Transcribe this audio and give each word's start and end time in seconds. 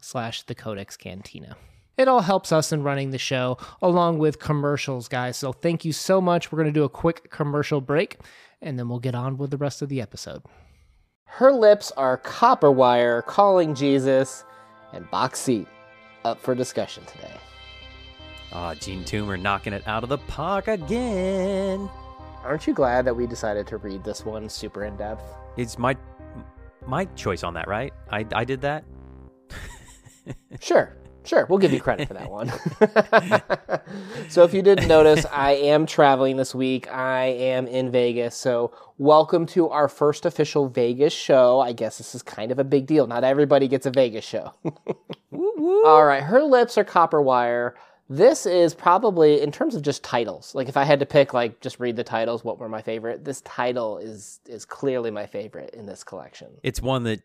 slash 0.00 0.42
the 0.42 0.54
codex 0.54 0.96
cantina 0.96 1.56
it 1.96 2.08
all 2.08 2.20
helps 2.20 2.52
us 2.52 2.72
in 2.72 2.82
running 2.82 3.10
the 3.10 3.18
show 3.18 3.56
along 3.80 4.18
with 4.18 4.38
commercials 4.38 5.08
guys 5.08 5.36
so 5.36 5.52
thank 5.52 5.84
you 5.84 5.92
so 5.92 6.20
much 6.20 6.50
we're 6.52 6.56
going 6.56 6.66
to 6.72 6.72
do 6.80 6.84
a 6.84 6.88
quick 6.88 7.30
commercial 7.30 7.80
break 7.80 8.18
and 8.62 8.78
then 8.78 8.88
we'll 8.88 8.98
get 8.98 9.14
on 9.14 9.36
with 9.36 9.50
the 9.50 9.56
rest 9.56 9.82
of 9.82 9.88
the 9.88 10.00
episode 10.00 10.42
her 11.24 11.52
lips 11.52 11.90
are 11.96 12.16
copper 12.18 12.70
wire 12.70 13.22
calling 13.22 13.74
jesus 13.74 14.44
and 14.92 15.10
box 15.10 15.38
seat 15.40 15.66
up 16.24 16.40
for 16.40 16.54
discussion 16.54 17.04
today 17.04 17.32
Ah, 18.52 18.74
Jean 18.74 19.02
Toomer 19.02 19.38
knocking 19.40 19.72
it 19.72 19.86
out 19.88 20.02
of 20.02 20.08
the 20.08 20.18
park 20.18 20.68
again. 20.68 21.90
aren't 22.44 22.66
you 22.66 22.72
glad 22.72 23.04
that 23.04 23.14
we 23.14 23.26
decided 23.26 23.66
to 23.66 23.76
read 23.76 24.02
this 24.04 24.24
one 24.24 24.48
super 24.48 24.84
in 24.84 24.96
depth 24.96 25.24
It's 25.56 25.78
my 25.78 25.96
my 26.86 27.04
choice 27.16 27.42
on 27.42 27.54
that, 27.54 27.66
right? 27.66 27.92
I 28.10 28.24
I 28.32 28.44
did 28.44 28.60
that. 28.60 28.84
Sure, 30.60 30.96
sure. 31.24 31.46
We'll 31.46 31.58
give 31.58 31.72
you 31.72 31.80
credit 31.80 32.08
for 32.08 32.14
that 32.14 32.30
one. 32.30 32.50
so, 34.28 34.42
if 34.42 34.54
you 34.54 34.62
didn't 34.62 34.88
notice, 34.88 35.26
I 35.26 35.52
am 35.52 35.86
traveling 35.86 36.36
this 36.36 36.54
week. 36.54 36.90
I 36.90 37.24
am 37.26 37.66
in 37.66 37.90
Vegas. 37.90 38.34
So, 38.34 38.72
welcome 38.98 39.46
to 39.46 39.68
our 39.68 39.88
first 39.88 40.26
official 40.26 40.68
Vegas 40.68 41.12
show. 41.12 41.60
I 41.60 41.72
guess 41.72 41.98
this 41.98 42.14
is 42.14 42.22
kind 42.22 42.50
of 42.50 42.58
a 42.58 42.64
big 42.64 42.86
deal. 42.86 43.06
Not 43.06 43.24
everybody 43.24 43.68
gets 43.68 43.86
a 43.86 43.90
Vegas 43.90 44.24
show. 44.24 44.52
All 45.32 46.04
right. 46.04 46.22
Her 46.22 46.42
lips 46.42 46.78
are 46.78 46.84
copper 46.84 47.20
wire. 47.20 47.74
This 48.08 48.46
is 48.46 48.72
probably, 48.72 49.40
in 49.40 49.50
terms 49.50 49.74
of 49.74 49.82
just 49.82 50.04
titles, 50.04 50.54
like 50.54 50.68
if 50.68 50.76
I 50.76 50.84
had 50.84 51.00
to 51.00 51.06
pick, 51.06 51.34
like 51.34 51.60
just 51.60 51.80
read 51.80 51.96
the 51.96 52.04
titles, 52.04 52.44
what 52.44 52.58
were 52.58 52.68
my 52.68 52.80
favorite? 52.80 53.24
This 53.24 53.40
title 53.40 53.98
is 53.98 54.38
is 54.46 54.64
clearly 54.64 55.10
my 55.10 55.26
favorite 55.26 55.74
in 55.74 55.86
this 55.86 56.04
collection. 56.04 56.48
It's 56.62 56.80
one 56.80 57.02
that 57.04 57.22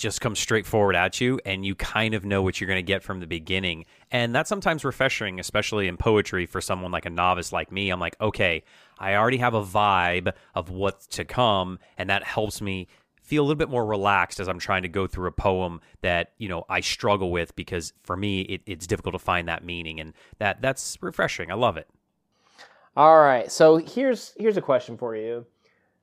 just 0.00 0.22
comes 0.22 0.38
straight 0.38 0.64
forward 0.64 0.96
at 0.96 1.20
you 1.20 1.38
and 1.44 1.62
you 1.62 1.74
kind 1.74 2.14
of 2.14 2.24
know 2.24 2.40
what 2.42 2.58
you're 2.58 2.66
going 2.66 2.78
to 2.78 2.82
get 2.82 3.02
from 3.02 3.20
the 3.20 3.26
beginning. 3.26 3.84
And 4.10 4.34
that's 4.34 4.48
sometimes 4.48 4.82
refreshing, 4.82 5.38
especially 5.38 5.88
in 5.88 5.98
poetry 5.98 6.46
for 6.46 6.62
someone 6.62 6.90
like 6.90 7.04
a 7.04 7.10
novice 7.10 7.52
like 7.52 7.70
me. 7.70 7.90
I'm 7.90 8.00
like, 8.00 8.16
okay, 8.18 8.64
I 8.98 9.14
already 9.14 9.36
have 9.36 9.52
a 9.52 9.62
vibe 9.62 10.32
of 10.54 10.70
what's 10.70 11.06
to 11.08 11.26
come, 11.26 11.78
and 11.98 12.08
that 12.08 12.24
helps 12.24 12.62
me 12.62 12.88
feel 13.22 13.42
a 13.42 13.44
little 13.44 13.58
bit 13.58 13.68
more 13.68 13.84
relaxed 13.84 14.40
as 14.40 14.48
I'm 14.48 14.58
trying 14.58 14.82
to 14.82 14.88
go 14.88 15.06
through 15.06 15.28
a 15.28 15.32
poem 15.32 15.82
that, 16.00 16.32
you 16.38 16.48
know, 16.48 16.64
I 16.70 16.80
struggle 16.80 17.30
with 17.30 17.54
because 17.54 17.92
for 18.02 18.16
me 18.16 18.40
it, 18.40 18.62
it's 18.64 18.86
difficult 18.86 19.12
to 19.12 19.18
find 19.18 19.48
that 19.48 19.62
meaning 19.62 20.00
and 20.00 20.14
that 20.38 20.62
that's 20.62 20.96
refreshing. 21.02 21.50
I 21.50 21.54
love 21.54 21.76
it. 21.76 21.88
All 22.96 23.20
right. 23.20 23.52
So 23.52 23.76
here's 23.76 24.32
here's 24.38 24.56
a 24.56 24.62
question 24.62 24.96
for 24.96 25.14
you. 25.14 25.44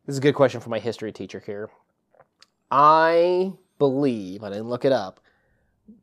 This 0.06 0.14
is 0.14 0.20
a 0.20 0.22
good 0.22 0.36
question 0.36 0.62
for 0.62 0.70
my 0.70 0.80
history 0.80 1.12
teacher 1.12 1.42
here. 1.44 1.70
I 2.72 3.54
believe 3.80 4.44
I 4.44 4.50
didn't 4.50 4.70
look 4.70 4.86
it 4.86 4.92
up, 4.92 5.20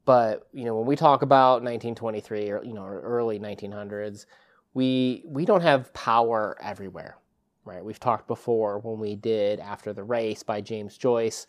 but 0.04 0.48
you 0.52 0.64
know 0.64 0.76
when 0.76 0.86
we 0.86 0.96
talk 0.96 1.22
about 1.22 1.62
1923 1.62 2.50
or 2.50 2.64
you 2.64 2.72
know 2.72 2.84
early 2.84 3.38
1900s, 3.38 4.26
we 4.74 5.22
we 5.26 5.44
don't 5.44 5.62
have 5.62 5.92
power 5.94 6.56
everywhere, 6.60 7.16
right? 7.64 7.84
We've 7.84 8.00
talked 8.00 8.26
before 8.26 8.78
when 8.80 8.98
we 8.98 9.16
did 9.16 9.60
After 9.60 9.92
the 9.92 10.04
Race 10.04 10.42
by 10.42 10.60
James 10.60 10.98
Joyce. 10.98 11.46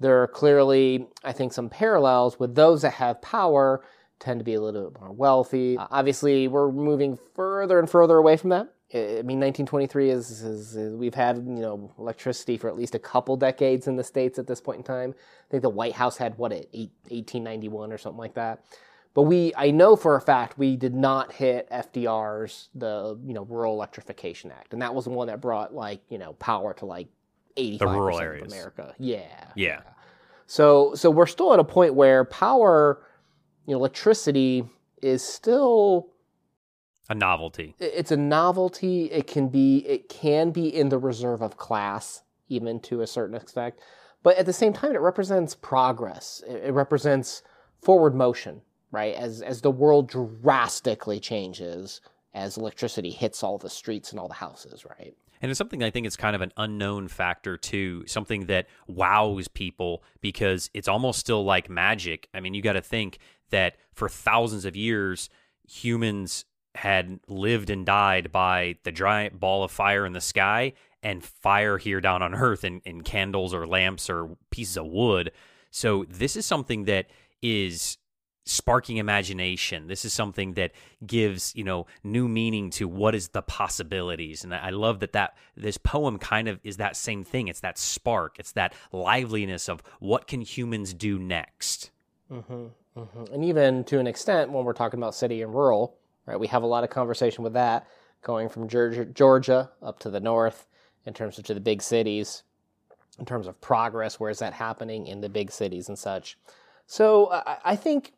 There 0.00 0.22
are 0.22 0.28
clearly, 0.28 1.08
I 1.24 1.32
think, 1.32 1.52
some 1.52 1.68
parallels 1.68 2.38
with 2.38 2.54
those 2.54 2.82
that 2.82 2.92
have 2.94 3.20
power 3.20 3.82
tend 4.20 4.40
to 4.40 4.44
be 4.44 4.54
a 4.54 4.60
little 4.60 4.90
bit 4.90 5.00
more 5.00 5.12
wealthy. 5.12 5.76
Uh, 5.76 5.86
obviously, 5.90 6.48
we're 6.48 6.70
moving 6.70 7.18
further 7.34 7.78
and 7.78 7.90
further 7.90 8.16
away 8.16 8.36
from 8.36 8.50
that. 8.50 8.72
I 8.94 9.20
mean, 9.22 9.38
1923 9.38 10.10
is, 10.10 10.30
is, 10.42 10.74
is 10.74 10.96
we've 10.96 11.14
had 11.14 11.36
you 11.36 11.60
know 11.60 11.92
electricity 11.98 12.56
for 12.56 12.68
at 12.68 12.76
least 12.76 12.94
a 12.94 12.98
couple 12.98 13.36
decades 13.36 13.86
in 13.86 13.96
the 13.96 14.04
states 14.04 14.38
at 14.38 14.46
this 14.46 14.60
point 14.60 14.78
in 14.78 14.84
time. 14.84 15.14
I 15.18 15.50
think 15.50 15.62
the 15.62 15.68
White 15.68 15.92
House 15.92 16.16
had 16.16 16.38
what 16.38 16.52
at 16.52 16.66
eight, 16.72 16.90
1891 17.08 17.92
or 17.92 17.98
something 17.98 18.18
like 18.18 18.34
that. 18.34 18.64
But 19.12 19.22
we, 19.22 19.52
I 19.56 19.72
know 19.72 19.96
for 19.96 20.16
a 20.16 20.20
fact, 20.20 20.58
we 20.58 20.76
did 20.76 20.94
not 20.94 21.32
hit 21.32 21.68
FDR's 21.70 22.70
the 22.74 23.18
you 23.24 23.34
know 23.34 23.42
Rural 23.44 23.74
Electrification 23.74 24.50
Act, 24.52 24.72
and 24.72 24.80
that 24.80 24.94
was 24.94 25.04
the 25.04 25.10
one 25.10 25.26
that 25.26 25.40
brought 25.40 25.74
like 25.74 26.00
you 26.08 26.16
know 26.18 26.32
power 26.34 26.72
to 26.74 26.86
like 26.86 27.08
85 27.58 27.88
rural 27.90 28.06
percent 28.06 28.22
of 28.22 28.26
areas. 28.26 28.52
America. 28.52 28.94
Yeah, 28.98 29.44
Yeah. 29.54 29.80
so 30.46 30.94
so 30.94 31.10
we're 31.10 31.26
still 31.26 31.52
at 31.52 31.58
a 31.58 31.64
point 31.64 31.94
where 31.94 32.24
power, 32.24 33.02
you 33.66 33.72
know, 33.72 33.78
electricity 33.80 34.64
is 35.02 35.22
still 35.22 36.08
A 37.10 37.14
novelty. 37.14 37.74
it's 37.78 38.10
a 38.10 38.16
novelty. 38.16 39.04
It 39.06 39.26
can 39.26 39.48
be 39.48 39.78
it 39.86 40.08
can 40.08 40.50
be 40.50 40.68
in 40.68 40.90
the 40.90 40.98
reserve 40.98 41.40
of 41.40 41.56
class, 41.56 42.22
even 42.48 42.80
to 42.80 43.00
a 43.00 43.06
certain 43.06 43.34
extent. 43.34 43.74
But 44.22 44.36
at 44.36 44.46
the 44.46 44.52
same 44.52 44.72
time, 44.72 44.94
it 44.94 45.00
represents 45.00 45.54
progress. 45.54 46.42
It, 46.46 46.72
represents 46.72 47.42
forward 47.80 48.14
motion, 48.14 48.60
right? 48.90 49.14
As 49.14 49.40
as 49.40 49.62
the 49.62 49.70
world 49.70 50.08
drastically 50.08 51.18
changes, 51.18 52.02
as 52.34 52.58
electricity 52.58 53.10
hits 53.10 53.42
all 53.42 53.56
the 53.56 53.70
streets 53.70 54.10
and 54.10 54.20
all 54.20 54.28
the 54.28 54.34
houses, 54.34 54.84
right? 54.84 55.14
And 55.40 55.50
it's 55.50 55.58
something 55.58 55.82
I 55.82 55.90
think 55.90 56.06
it's 56.06 56.16
kind 56.16 56.34
of 56.34 56.42
an 56.42 56.52
unknown 56.56 57.08
factor 57.08 57.56
too, 57.56 58.04
something 58.06 58.46
that 58.46 58.66
wows 58.86 59.48
people 59.48 60.02
because 60.20 60.68
it's 60.74 60.88
almost 60.88 61.20
still 61.20 61.44
like 61.44 61.70
magic. 61.70 62.28
I 62.34 62.40
mean, 62.40 62.54
you 62.54 62.62
got 62.62 62.72
to 62.72 62.82
think 62.82 63.18
that 63.50 63.76
for 63.94 64.08
thousands 64.08 64.64
of 64.64 64.76
years, 64.76 65.30
humans 65.66 66.44
had 66.74 67.20
lived 67.28 67.70
and 67.70 67.84
died 67.84 68.30
by 68.30 68.76
the 68.84 68.92
giant 68.92 69.38
ball 69.40 69.64
of 69.64 69.70
fire 69.70 70.06
in 70.06 70.12
the 70.12 70.20
sky 70.20 70.72
and 71.02 71.24
fire 71.24 71.78
here 71.78 72.00
down 72.00 72.22
on 72.22 72.34
earth 72.34 72.64
in, 72.64 72.80
in 72.84 73.02
candles 73.02 73.54
or 73.54 73.66
lamps 73.66 74.10
or 74.10 74.36
pieces 74.50 74.76
of 74.76 74.86
wood. 74.86 75.32
So 75.70 76.04
this 76.08 76.36
is 76.36 76.46
something 76.46 76.84
that 76.84 77.06
is 77.42 77.98
sparking 78.48 78.96
imagination. 78.96 79.86
This 79.86 80.04
is 80.04 80.12
something 80.12 80.54
that 80.54 80.72
gives, 81.06 81.54
you 81.54 81.64
know, 81.64 81.86
new 82.02 82.26
meaning 82.28 82.70
to 82.70 82.88
what 82.88 83.14
is 83.14 83.28
the 83.28 83.42
possibilities. 83.42 84.42
And 84.42 84.54
I 84.54 84.70
love 84.70 85.00
that 85.00 85.12
that 85.12 85.36
this 85.56 85.76
poem 85.76 86.18
kind 86.18 86.48
of 86.48 86.58
is 86.64 86.78
that 86.78 86.96
same 86.96 87.24
thing. 87.24 87.48
It's 87.48 87.60
that 87.60 87.78
spark. 87.78 88.38
It's 88.38 88.52
that 88.52 88.74
liveliness 88.90 89.68
of 89.68 89.82
what 90.00 90.26
can 90.26 90.40
humans 90.40 90.94
do 90.94 91.18
next. 91.18 91.90
Mm-hmm, 92.32 92.66
mm-hmm. 92.96 93.34
And 93.34 93.44
even 93.44 93.84
to 93.84 93.98
an 93.98 94.06
extent, 94.06 94.50
when 94.50 94.64
we're 94.64 94.72
talking 94.72 94.98
about 94.98 95.14
city 95.14 95.42
and 95.42 95.54
rural, 95.54 95.96
right, 96.28 96.40
we 96.40 96.46
have 96.48 96.62
a 96.62 96.66
lot 96.66 96.84
of 96.84 96.90
conversation 96.90 97.44
with 97.44 97.54
that 97.54 97.86
going 98.22 98.48
from 98.48 98.68
Georgia, 98.68 99.04
Georgia 99.04 99.70
up 99.82 99.98
to 100.00 100.10
the 100.10 100.20
north 100.20 100.66
in 101.06 101.14
terms 101.14 101.38
of 101.38 101.44
to 101.44 101.54
the 101.54 101.60
big 101.60 101.82
cities, 101.82 102.42
in 103.18 103.24
terms 103.24 103.46
of 103.46 103.60
progress, 103.60 104.20
where 104.20 104.30
is 104.30 104.38
that 104.40 104.52
happening 104.52 105.06
in 105.06 105.20
the 105.20 105.28
big 105.28 105.50
cities 105.50 105.88
and 105.88 105.98
such. 105.98 106.38
So 106.86 107.30
I, 107.30 107.58
I 107.64 107.76
think 107.76 108.12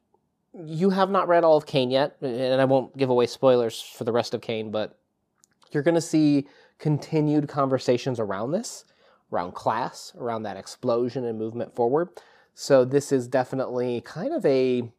you 0.53 0.91
have 0.91 1.11
not 1.11 1.29
read 1.29 1.45
all 1.45 1.57
of 1.57 1.67
Cane 1.67 1.91
yet, 1.91 2.17
and 2.21 2.61
I 2.61 2.65
won't 2.65 2.97
give 2.97 3.11
away 3.11 3.27
spoilers 3.27 3.81
for 3.81 4.05
the 4.05 4.13
rest 4.13 4.35
of 4.35 4.41
Cane, 4.41 4.71
but 4.71 4.99
you're 5.71 5.83
going 5.83 5.95
to 5.95 6.01
see 6.01 6.49
continued 6.79 7.49
conversations 7.49 8.19
around 8.19 8.51
this, 8.51 8.85
around 9.33 9.55
class, 9.55 10.13
around 10.19 10.43
that 10.43 10.57
explosion 10.57 11.25
and 11.25 11.39
movement 11.39 11.77
forward. 11.77 12.09
So 12.55 12.85
this 12.85 13.13
is 13.13 13.29
definitely 13.29 14.01
kind 14.01 14.33
of 14.33 14.45
a 14.45 14.91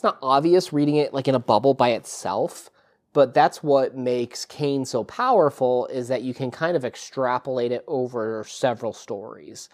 it's 0.00 0.04
not 0.04 0.18
obvious 0.22 0.72
reading 0.72 0.96
it 0.96 1.12
like 1.12 1.28
in 1.28 1.34
a 1.34 1.38
bubble 1.38 1.74
by 1.74 1.90
itself, 1.90 2.70
but 3.12 3.34
that's 3.34 3.62
what 3.62 3.94
makes 3.94 4.46
Cane 4.46 4.86
so 4.86 5.04
powerful 5.04 5.84
is 5.88 6.08
that 6.08 6.22
you 6.22 6.32
can 6.32 6.50
kind 6.50 6.74
of 6.74 6.86
extrapolate 6.86 7.70
it 7.70 7.84
over 7.86 8.42
several 8.48 8.94
stories. 8.94 9.68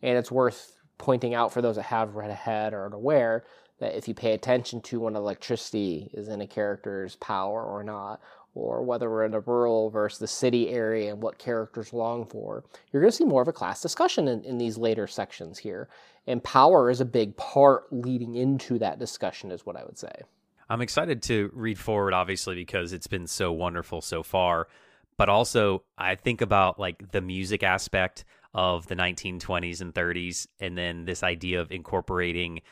And 0.00 0.16
it's 0.16 0.32
worth 0.32 0.78
pointing 0.96 1.34
out 1.34 1.52
for 1.52 1.60
those 1.60 1.76
that 1.76 1.82
have 1.82 2.16
read 2.16 2.30
ahead 2.30 2.72
or 2.72 2.86
are 2.86 2.94
aware 2.94 3.44
that 3.78 3.94
if 3.94 4.08
you 4.08 4.14
pay 4.14 4.32
attention 4.32 4.80
to 4.80 5.00
when 5.00 5.14
electricity 5.14 6.10
is 6.14 6.28
in 6.28 6.40
a 6.40 6.46
character's 6.46 7.16
power 7.16 7.62
or 7.62 7.84
not, 7.84 8.22
or 8.54 8.82
whether 8.82 9.10
we're 9.10 9.26
in 9.26 9.34
a 9.34 9.40
rural 9.40 9.90
versus 9.90 10.18
the 10.18 10.26
city 10.26 10.70
area 10.70 11.12
and 11.12 11.22
what 11.22 11.36
characters 11.36 11.92
long 11.92 12.24
for, 12.24 12.64
you're 12.90 13.02
going 13.02 13.10
to 13.10 13.16
see 13.16 13.26
more 13.26 13.42
of 13.42 13.48
a 13.48 13.52
class 13.52 13.82
discussion 13.82 14.26
in, 14.26 14.42
in 14.44 14.56
these 14.56 14.78
later 14.78 15.06
sections 15.06 15.58
here. 15.58 15.90
And 16.26 16.42
power 16.42 16.90
is 16.90 17.00
a 17.00 17.04
big 17.04 17.36
part 17.36 17.84
leading 17.92 18.34
into 18.34 18.78
that 18.78 18.98
discussion, 18.98 19.50
is 19.50 19.64
what 19.64 19.76
I 19.76 19.84
would 19.84 19.98
say. 19.98 20.12
I'm 20.68 20.80
excited 20.80 21.22
to 21.24 21.50
read 21.54 21.78
forward, 21.78 22.12
obviously, 22.12 22.56
because 22.56 22.92
it's 22.92 23.06
been 23.06 23.26
so 23.26 23.52
wonderful 23.52 24.00
so 24.00 24.22
far. 24.22 24.66
But 25.16 25.28
also, 25.28 25.84
I 25.96 26.16
think 26.16 26.40
about 26.40 26.78
like 26.78 27.12
the 27.12 27.20
music 27.20 27.62
aspect 27.62 28.24
of 28.52 28.86
the 28.86 28.96
1920s 28.96 29.80
and 29.80 29.94
30s, 29.94 30.46
and 30.58 30.76
then 30.76 31.04
this 31.04 31.22
idea 31.22 31.60
of 31.60 31.70
incorporating 31.70 32.62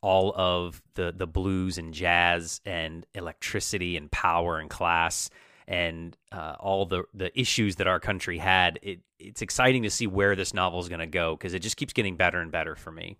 all 0.00 0.32
of 0.36 0.82
the 0.94 1.12
the 1.16 1.26
blues 1.26 1.78
and 1.78 1.92
jazz 1.92 2.60
and 2.64 3.06
electricity 3.14 3.96
and 3.96 4.10
power 4.10 4.58
and 4.58 4.70
class 4.70 5.30
and 5.68 6.16
uh, 6.32 6.54
all 6.60 6.86
the 6.86 7.04
the 7.14 7.38
issues 7.38 7.76
that 7.76 7.86
our 7.86 8.00
country 8.00 8.38
had. 8.38 8.78
It 8.82 9.00
it's 9.18 9.42
exciting 9.42 9.82
to 9.82 9.90
see 9.90 10.06
where 10.06 10.36
this 10.36 10.54
novel 10.54 10.80
is 10.80 10.88
going 10.88 11.00
to 11.00 11.06
go 11.06 11.36
because 11.36 11.54
it 11.54 11.60
just 11.60 11.76
keeps 11.76 11.92
getting 11.92 12.16
better 12.16 12.40
and 12.40 12.52
better 12.52 12.76
for 12.76 12.92
me. 12.92 13.16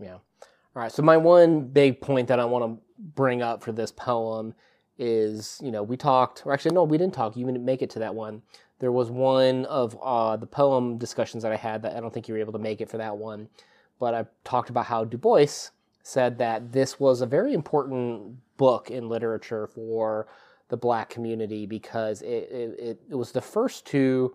Yeah. 0.00 0.14
All 0.14 0.22
right. 0.82 0.92
So 0.92 1.02
my 1.02 1.16
one 1.16 1.62
big 1.68 2.00
point 2.00 2.28
that 2.28 2.40
I 2.40 2.44
want 2.44 2.64
to 2.64 2.82
bring 2.98 3.42
up 3.42 3.62
for 3.62 3.72
this 3.72 3.92
poem 3.92 4.54
is, 4.96 5.60
you 5.62 5.72
know, 5.72 5.82
we 5.82 5.96
talked, 5.96 6.46
or 6.46 6.52
actually, 6.52 6.74
no, 6.74 6.84
we 6.84 6.98
didn't 6.98 7.14
talk. 7.14 7.36
You 7.36 7.46
didn't 7.46 7.64
make 7.64 7.82
it 7.82 7.90
to 7.90 7.98
that 8.00 8.14
one. 8.14 8.42
There 8.78 8.92
was 8.92 9.10
one 9.10 9.64
of 9.66 9.96
uh, 10.02 10.36
the 10.36 10.46
poem 10.46 10.98
discussions 10.98 11.42
that 11.42 11.52
I 11.52 11.56
had 11.56 11.82
that 11.82 11.96
I 11.96 12.00
don't 12.00 12.12
think 12.12 12.28
you 12.28 12.34
were 12.34 12.40
able 12.40 12.52
to 12.52 12.58
make 12.58 12.80
it 12.80 12.90
for 12.90 12.98
that 12.98 13.16
one, 13.16 13.48
but 13.98 14.14
I 14.14 14.26
talked 14.44 14.70
about 14.70 14.86
how 14.86 15.04
Du 15.04 15.16
Bois 15.16 15.70
said 16.02 16.38
that 16.38 16.72
this 16.72 17.00
was 17.00 17.20
a 17.20 17.26
very 17.26 17.54
important 17.54 18.36
book 18.56 18.90
in 18.90 19.08
literature 19.08 19.66
for 19.66 20.26
the 20.68 20.76
black 20.76 21.10
community 21.10 21.66
because 21.66 22.22
it, 22.22 22.48
it, 22.50 23.00
it 23.10 23.14
was 23.14 23.32
the 23.32 23.40
first 23.40 23.86
to 23.86 24.34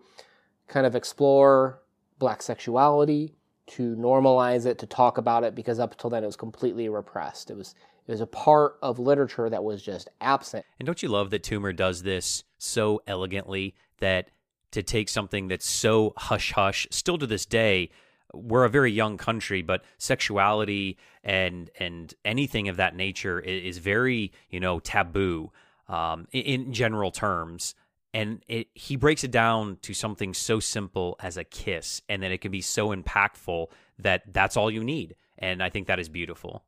kind 0.67 0.85
of 0.85 0.95
explore 0.95 1.81
black 2.19 2.41
sexuality, 2.41 3.35
to 3.67 3.95
normalize 3.95 4.65
it, 4.65 4.77
to 4.79 4.85
talk 4.85 5.17
about 5.17 5.43
it, 5.43 5.55
because 5.55 5.79
up 5.79 5.93
until 5.93 6.09
then 6.09 6.23
it 6.23 6.27
was 6.27 6.35
completely 6.35 6.89
repressed. 6.89 7.49
It 7.49 7.57
was 7.57 7.75
it 8.07 8.11
was 8.11 8.21
a 8.21 8.27
part 8.27 8.77
of 8.81 8.97
literature 8.97 9.49
that 9.49 9.63
was 9.63 9.83
just 9.83 10.09
absent. 10.19 10.65
And 10.79 10.85
don't 10.87 11.03
you 11.03 11.09
love 11.09 11.29
that 11.29 11.43
Toomer 11.43 11.75
does 11.75 12.01
this 12.01 12.43
so 12.57 13.03
elegantly 13.05 13.75
that 13.99 14.31
to 14.71 14.81
take 14.81 15.09
something 15.09 15.47
that's 15.47 15.67
so 15.67 16.13
hush 16.17 16.51
hush, 16.53 16.87
still 16.89 17.19
to 17.19 17.27
this 17.27 17.45
day, 17.45 17.91
we're 18.33 18.63
a 18.63 18.69
very 18.69 18.91
young 18.91 19.17
country, 19.17 19.61
but 19.61 19.83
sexuality 19.97 20.97
and 21.23 21.69
and 21.79 22.13
anything 22.25 22.67
of 22.67 22.77
that 22.77 22.95
nature 22.95 23.39
is, 23.39 23.75
is 23.75 23.77
very 23.79 24.31
you 24.49 24.59
know 24.59 24.79
taboo 24.79 25.51
um, 25.89 26.27
in, 26.31 26.41
in 26.41 26.73
general 26.73 27.11
terms 27.11 27.75
and 28.11 28.41
it, 28.47 28.67
he 28.73 28.95
breaks 28.95 29.23
it 29.23 29.29
down 29.29 29.77
to 29.83 29.93
something 29.93 30.33
so 30.33 30.59
simple 30.59 31.15
as 31.19 31.37
a 31.37 31.43
kiss 31.43 32.01
and 32.07 32.23
then 32.23 32.31
it 32.31 32.39
can 32.39 32.51
be 32.51 32.61
so 32.61 32.95
impactful 32.95 33.67
that 33.99 34.23
that's 34.31 34.55
all 34.55 34.71
you 34.71 34.83
need 34.83 35.15
and 35.37 35.61
i 35.61 35.69
think 35.69 35.87
that 35.87 35.99
is 35.99 36.07
beautiful. 36.09 36.63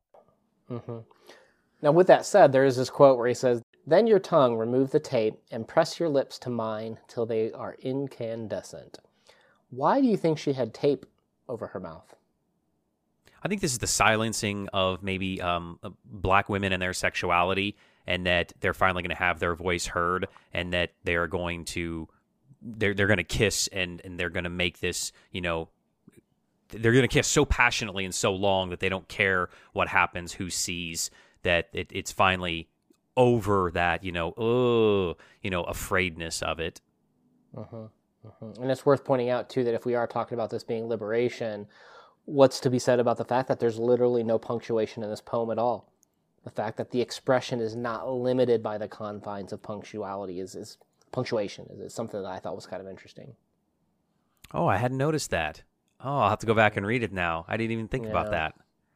Mm-hmm. 0.70 0.98
now 1.82 1.92
with 1.92 2.06
that 2.08 2.26
said 2.26 2.52
there 2.52 2.64
is 2.64 2.76
this 2.76 2.90
quote 2.90 3.18
where 3.18 3.28
he 3.28 3.34
says 3.34 3.62
then 3.86 4.06
your 4.06 4.20
tongue 4.20 4.56
remove 4.56 4.90
the 4.90 5.00
tape 5.00 5.34
and 5.50 5.66
press 5.66 5.98
your 5.98 6.08
lips 6.08 6.38
to 6.40 6.50
mine 6.50 6.98
till 7.08 7.26
they 7.26 7.50
are 7.52 7.76
incandescent. 7.80 8.98
Why 9.70 10.00
do 10.00 10.06
you 10.06 10.16
think 10.16 10.38
she 10.38 10.52
had 10.52 10.72
tape 10.72 11.06
over 11.48 11.66
her 11.68 11.80
mouth? 11.80 12.14
I 13.42 13.48
think 13.48 13.60
this 13.60 13.72
is 13.72 13.78
the 13.78 13.88
silencing 13.88 14.68
of 14.72 15.02
maybe 15.02 15.40
um, 15.40 15.80
black 16.04 16.48
women 16.48 16.72
and 16.72 16.80
their 16.80 16.92
sexuality 16.92 17.76
and 18.06 18.26
that 18.26 18.52
they're 18.60 18.74
finally 18.74 19.02
going 19.02 19.14
to 19.14 19.22
have 19.22 19.38
their 19.38 19.54
voice 19.54 19.86
heard 19.86 20.28
and 20.52 20.72
that 20.72 20.92
they're 21.04 21.26
going 21.26 21.64
to 21.64 22.08
they're 22.62 22.94
they're 22.94 23.06
going 23.06 23.16
to 23.18 23.24
kiss 23.24 23.68
and 23.72 24.00
and 24.04 24.18
they're 24.18 24.30
going 24.30 24.44
to 24.44 24.50
make 24.50 24.80
this 24.80 25.12
you 25.30 25.40
know 25.40 25.68
they're 26.68 26.92
going 26.92 27.02
to 27.02 27.08
kiss 27.08 27.28
so 27.28 27.44
passionately 27.44 28.04
and 28.04 28.14
so 28.14 28.32
long 28.32 28.70
that 28.70 28.80
they 28.80 28.88
don't 28.88 29.08
care 29.08 29.48
what 29.72 29.88
happens 29.88 30.32
who 30.32 30.48
sees 30.48 31.10
that 31.42 31.68
it, 31.72 31.88
it's 31.90 32.12
finally 32.12 32.68
over 33.16 33.70
that 33.72 34.02
you 34.04 34.12
know 34.12 34.32
oh 34.36 35.16
you 35.42 35.50
know 35.50 35.64
afraidness 35.64 36.40
of 36.42 36.60
it 36.60 36.80
uh-huh, 37.56 37.76
uh-huh. 38.26 38.46
and 38.60 38.70
it's 38.70 38.86
worth 38.86 39.04
pointing 39.04 39.28
out 39.28 39.50
too 39.50 39.64
that 39.64 39.74
if 39.74 39.84
we 39.84 39.94
are 39.94 40.06
talking 40.06 40.34
about 40.34 40.50
this 40.50 40.64
being 40.64 40.88
liberation 40.88 41.66
what's 42.24 42.60
to 42.60 42.70
be 42.70 42.78
said 42.78 43.00
about 43.00 43.18
the 43.18 43.24
fact 43.24 43.48
that 43.48 43.60
there's 43.60 43.78
literally 43.78 44.22
no 44.22 44.38
punctuation 44.38 45.02
in 45.02 45.10
this 45.10 45.20
poem 45.20 45.50
at 45.50 45.58
all 45.58 45.91
the 46.44 46.50
fact 46.50 46.76
that 46.76 46.90
the 46.90 47.00
expression 47.00 47.60
is 47.60 47.76
not 47.76 48.08
limited 48.08 48.62
by 48.62 48.78
the 48.78 48.88
confines 48.88 49.52
of 49.52 49.62
punctuality 49.62 50.40
is, 50.40 50.54
is 50.54 50.78
punctuation 51.12 51.66
is, 51.70 51.80
is 51.80 51.94
something 51.94 52.20
that 52.20 52.28
I 52.28 52.38
thought 52.38 52.56
was 52.56 52.66
kind 52.66 52.82
of 52.82 52.88
interesting. 52.88 53.34
Oh, 54.52 54.66
I 54.66 54.76
hadn't 54.76 54.98
noticed 54.98 55.30
that. 55.30 55.62
Oh, 56.00 56.18
I'll 56.18 56.30
have 56.30 56.40
to 56.40 56.46
go 56.46 56.54
back 56.54 56.76
and 56.76 56.84
read 56.84 57.02
it 57.02 57.12
now. 57.12 57.44
I 57.48 57.56
didn't 57.56 57.72
even 57.72 57.88
think 57.88 58.04
yeah. 58.04 58.10
about 58.10 58.30
that. 58.32 58.54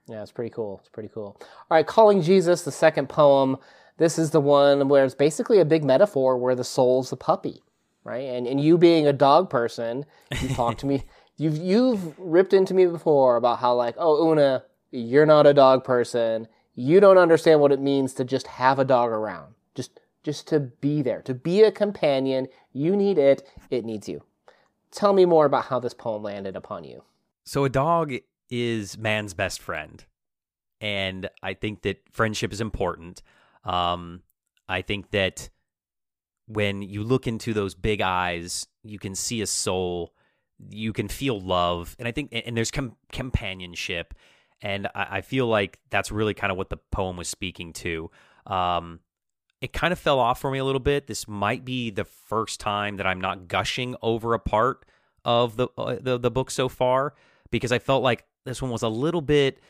Yeah, 0.08 0.22
it's 0.22 0.32
pretty 0.32 0.50
cool. 0.50 0.78
It's 0.80 0.88
pretty 0.88 1.08
cool. 1.12 1.36
All 1.40 1.48
right, 1.70 1.86
Calling 1.86 2.22
Jesus, 2.22 2.62
the 2.62 2.72
second 2.72 3.08
poem. 3.08 3.56
This 3.98 4.18
is 4.18 4.30
the 4.30 4.40
one 4.40 4.88
where 4.88 5.04
it's 5.04 5.14
basically 5.14 5.58
a 5.58 5.64
big 5.64 5.82
metaphor 5.82 6.36
where 6.36 6.54
the 6.54 6.64
soul's 6.64 7.10
the 7.10 7.16
puppy, 7.16 7.62
right? 8.04 8.24
And 8.24 8.46
and 8.46 8.60
you 8.60 8.76
being 8.76 9.06
a 9.06 9.12
dog 9.12 9.48
person, 9.48 10.04
you 10.40 10.48
talked 10.50 10.80
to 10.80 10.86
me. 10.86 11.04
You've 11.38 11.58
you've 11.58 12.18
ripped 12.18 12.54
into 12.54 12.72
me 12.72 12.86
before 12.86 13.36
about 13.36 13.58
how 13.58 13.74
like, 13.74 13.94
oh 13.98 14.30
Una, 14.30 14.64
you're 14.90 15.26
not 15.26 15.46
a 15.46 15.52
dog 15.52 15.84
person 15.84 16.48
you 16.76 17.00
don't 17.00 17.18
understand 17.18 17.60
what 17.60 17.72
it 17.72 17.80
means 17.80 18.12
to 18.14 18.24
just 18.24 18.46
have 18.46 18.78
a 18.78 18.84
dog 18.84 19.10
around. 19.10 19.54
Just 19.74 19.98
just 20.22 20.46
to 20.48 20.60
be 20.60 21.02
there, 21.02 21.22
to 21.22 21.34
be 21.34 21.62
a 21.62 21.72
companion. 21.72 22.46
You 22.72 22.94
need 22.94 23.18
it, 23.18 23.42
it 23.70 23.84
needs 23.84 24.08
you. 24.08 24.22
Tell 24.90 25.12
me 25.12 25.24
more 25.24 25.46
about 25.46 25.66
how 25.66 25.80
this 25.80 25.94
poem 25.94 26.22
landed 26.22 26.54
upon 26.56 26.84
you. 26.84 27.02
So 27.44 27.64
a 27.64 27.68
dog 27.68 28.12
is 28.50 28.98
man's 28.98 29.34
best 29.34 29.60
friend. 29.62 30.04
And 30.80 31.30
I 31.42 31.54
think 31.54 31.82
that 31.82 32.02
friendship 32.12 32.52
is 32.52 32.60
important. 32.60 33.22
Um, 33.64 34.22
I 34.68 34.82
think 34.82 35.10
that 35.12 35.48
when 36.46 36.82
you 36.82 37.02
look 37.02 37.26
into 37.26 37.54
those 37.54 37.74
big 37.74 38.00
eyes, 38.00 38.66
you 38.82 38.98
can 38.98 39.14
see 39.14 39.40
a 39.40 39.46
soul, 39.46 40.12
you 40.70 40.92
can 40.92 41.08
feel 41.08 41.40
love, 41.40 41.96
and 41.98 42.06
I 42.06 42.12
think 42.12 42.30
and 42.32 42.56
there's 42.56 42.70
com- 42.70 42.96
companionship 43.12 44.14
and 44.62 44.86
I, 44.94 45.06
I 45.10 45.20
feel 45.20 45.46
like 45.46 45.78
that's 45.90 46.10
really 46.10 46.34
kind 46.34 46.50
of 46.50 46.56
what 46.56 46.70
the 46.70 46.78
poem 46.90 47.16
was 47.16 47.28
speaking 47.28 47.72
to. 47.74 48.10
Um, 48.46 49.00
it 49.60 49.72
kind 49.72 49.92
of 49.92 49.98
fell 49.98 50.18
off 50.18 50.40
for 50.40 50.50
me 50.50 50.58
a 50.58 50.64
little 50.64 50.80
bit. 50.80 51.06
This 51.06 51.26
might 51.26 51.64
be 51.64 51.90
the 51.90 52.04
first 52.04 52.60
time 52.60 52.96
that 52.98 53.06
I'm 53.06 53.20
not 53.20 53.48
gushing 53.48 53.96
over 54.02 54.34
a 54.34 54.38
part 54.38 54.84
of 55.24 55.56
the 55.56 55.68
uh, 55.76 55.96
the, 56.00 56.18
the 56.18 56.30
book 56.30 56.50
so 56.50 56.68
far 56.68 57.14
because 57.50 57.72
I 57.72 57.78
felt 57.78 58.02
like 58.02 58.24
this 58.44 58.62
one 58.62 58.70
was 58.70 58.82
a 58.82 58.88
little 58.88 59.20
bit 59.20 59.60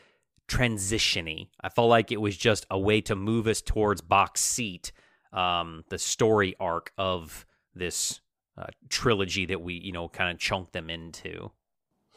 transitiony. 0.47 1.49
I 1.61 1.69
felt 1.69 1.89
like 1.89 2.11
it 2.11 2.21
was 2.21 2.37
just 2.37 2.65
a 2.69 2.77
way 2.77 3.01
to 3.01 3.15
move 3.15 3.47
us 3.47 3.61
towards 3.61 4.01
box 4.01 4.41
seat, 4.41 4.91
um, 5.33 5.83
the 5.89 5.97
story 5.97 6.55
arc 6.59 6.93
of 6.97 7.45
this 7.73 8.21
uh, 8.57 8.67
trilogy 8.89 9.45
that 9.45 9.61
we 9.61 9.75
you 9.75 9.91
know 9.91 10.09
kind 10.09 10.31
of 10.31 10.37
chunked 10.37 10.73
them 10.73 10.89
into. 10.89 11.51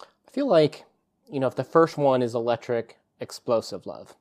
I 0.00 0.30
feel 0.30 0.48
like 0.48 0.84
you 1.30 1.40
know, 1.40 1.46
if 1.46 1.54
the 1.54 1.64
first 1.64 1.96
one 1.96 2.22
is 2.22 2.34
electric, 2.34 2.98
explosive 3.20 3.86
love, 3.86 4.16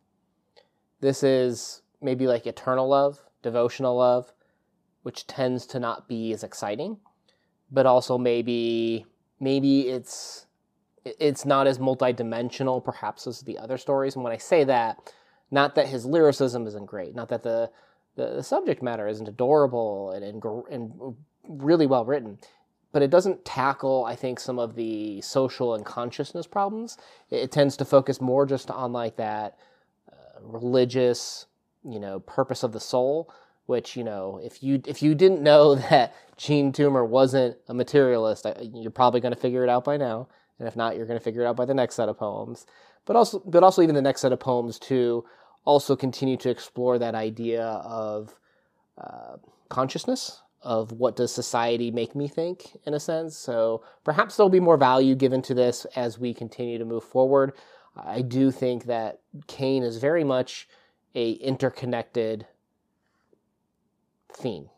this 1.01 1.23
is 1.23 1.81
maybe 2.01 2.27
like 2.27 2.45
eternal 2.45 2.88
love, 2.88 3.19
devotional 3.41 3.98
love, 3.98 4.34
which 5.03 5.25
tends 5.25 5.65
to 5.67 5.79
not 5.79 6.07
be 6.07 6.31
as 6.34 6.43
exciting, 6.43 6.98
but 7.72 7.86
also 7.86 8.17
maybe 8.17 9.05
maybe 9.39 9.89
it's 9.89 10.45
it's 11.05 11.45
not 11.45 11.65
as 11.65 11.79
multidimensional 11.79 12.84
perhaps 12.84 13.25
as 13.25 13.41
the 13.41 13.57
other 13.57 13.77
stories. 13.77 14.15
And 14.15 14.24
when 14.24 14.34
I 14.34 14.38
say 14.38 14.63
that, 14.65 15.13
not 15.50 15.75
that 15.75 15.88
his 15.88 16.05
lyricism 16.05 16.67
isn't 16.67 16.86
great, 16.86 17.15
not 17.15 17.29
that 17.29 17.43
the 17.43 17.72
the, 18.15 18.36
the 18.36 18.43
subject 18.43 18.84
matter 18.84 19.07
isn't 19.07 19.27
adorable 19.27 20.12
and, 20.12 20.24
and, 20.24 20.43
and 20.69 21.15
really 21.48 21.88
well 21.88 22.05
written 22.05 22.38
but 22.91 23.01
it 23.01 23.10
doesn't 23.10 23.46
tackle, 23.46 24.05
I 24.05 24.15
think, 24.15 24.39
some 24.39 24.58
of 24.58 24.75
the 24.75 25.22
social 25.22 25.75
and 25.75 25.86
consciousness 25.86 26.48
problems. 26.48 26.98
It, 27.29 27.38
it 27.38 27.51
tends 27.51 27.77
to 27.77 27.86
focus 27.86 28.19
more 28.19 28.46
just 28.46 28.72
on 28.72 28.91
like 28.91 29.17
that 29.17 29.58
uh, 30.12 30.39
religious, 30.41 31.46
you 31.84 32.00
know, 32.00 32.19
purpose 32.19 32.63
of 32.63 32.72
the 32.72 32.79
soul. 32.79 33.31
Which 33.67 33.96
you 33.96 34.03
know, 34.03 34.39
if 34.43 34.63
you 34.63 34.81
if 34.88 35.03
you 35.03 35.13
didn't 35.13 35.43
know 35.43 35.75
that 35.89 36.15
Jean 36.38 36.72
Toomer 36.72 37.08
wasn't 37.08 37.58
a 37.67 37.74
materialist, 37.74 38.48
you're 38.62 38.91
probably 38.91 39.19
going 39.19 39.34
to 39.34 39.39
figure 39.39 39.63
it 39.63 39.69
out 39.69 39.84
by 39.84 39.98
now. 39.98 40.27
And 40.58 40.67
if 40.67 40.75
not, 40.75 40.98
you're 40.98 41.05
going 41.05 41.19
to 41.19 41.24
figure 41.24 41.43
it 41.43 41.46
out 41.46 41.55
by 41.55 41.65
the 41.65 41.74
next 41.74 41.96
set 41.96 42.10
of 42.10 42.17
poems. 42.17 42.65
But 43.05 43.15
also, 43.15 43.39
but 43.46 43.63
also 43.63 43.81
even 43.81 43.96
the 43.96 44.01
next 44.01 44.22
set 44.22 44.34
of 44.34 44.39
poems 44.39 44.77
too, 44.77 45.24
also 45.65 45.96
continue 45.96 46.36
to 46.38 46.50
explore 46.50 47.00
that 47.00 47.15
idea 47.15 47.63
of 47.63 48.36
uh, 48.98 49.38
consciousness 49.69 50.41
of 50.62 50.92
what 50.92 51.16
does 51.16 51.34
society 51.34 51.89
make 51.92 52.16
me 52.16 52.28
think 52.28 52.78
in 52.86 52.94
a 52.94 53.00
sense. 53.00 53.38
So 53.38 53.84
perhaps 54.04 54.36
there'll 54.36 54.50
be 54.50 54.60
more 54.60 54.78
value 54.78 55.16
given 55.16 55.42
to 55.44 55.54
this 55.54 55.86
as 55.96 56.20
we 56.20 56.34
continue 56.34 56.78
to 56.78 56.86
move 56.86 57.04
forward. 57.04 57.54
I 57.96 58.22
do 58.22 58.51
think 58.51 58.86
that 58.86 59.22
Cane 59.48 59.84
is 59.84 59.98
very 59.98 60.24
much 60.24 60.68
a 61.16 61.32
interconnected 61.32 62.46
theme. 64.34 64.70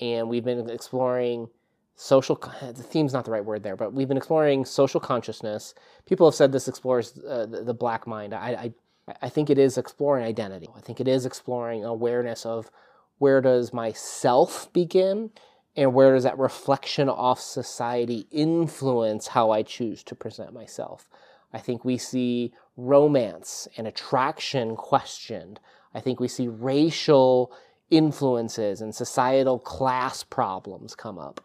And 0.00 0.28
we've 0.28 0.44
been 0.44 0.70
exploring 0.70 1.48
social 1.96 2.34
the 2.60 2.82
theme's 2.82 3.12
not 3.12 3.24
the 3.24 3.30
right 3.30 3.44
word 3.44 3.62
there, 3.62 3.76
but 3.76 3.92
we've 3.92 4.08
been 4.08 4.16
exploring 4.16 4.64
social 4.64 4.98
consciousness. 4.98 5.74
People 6.06 6.26
have 6.26 6.34
said 6.34 6.50
this 6.50 6.66
explores 6.66 7.18
uh, 7.18 7.46
the, 7.46 7.62
the, 7.62 7.74
black 7.74 8.06
mind. 8.06 8.34
I, 8.34 8.72
I 9.06 9.16
I 9.22 9.28
think 9.28 9.50
it 9.50 9.58
is 9.58 9.78
exploring 9.78 10.24
identity. 10.24 10.68
I 10.76 10.80
think 10.80 11.00
it 11.00 11.06
is 11.06 11.26
exploring 11.26 11.84
awareness 11.84 12.44
of 12.44 12.70
where 13.18 13.40
does 13.40 13.72
myself 13.72 14.72
begin 14.72 15.30
and 15.76 15.94
where 15.94 16.14
does 16.14 16.24
that 16.24 16.38
reflection 16.38 17.08
off 17.08 17.40
society 17.40 18.26
influence 18.30 19.28
how 19.28 19.50
I 19.50 19.62
choose 19.62 20.02
to 20.04 20.14
present 20.14 20.52
myself? 20.52 21.08
I 21.52 21.58
think 21.58 21.84
we 21.84 21.98
see 21.98 22.52
romance 22.76 23.68
and 23.76 23.86
attraction 23.86 24.76
questioned. 24.76 25.60
I 25.94 26.00
think 26.00 26.20
we 26.20 26.28
see 26.28 26.48
racial 26.48 27.52
influences 27.90 28.80
and 28.80 28.94
societal 28.94 29.58
class 29.58 30.24
problems 30.24 30.94
come 30.94 31.18
up. 31.18 31.40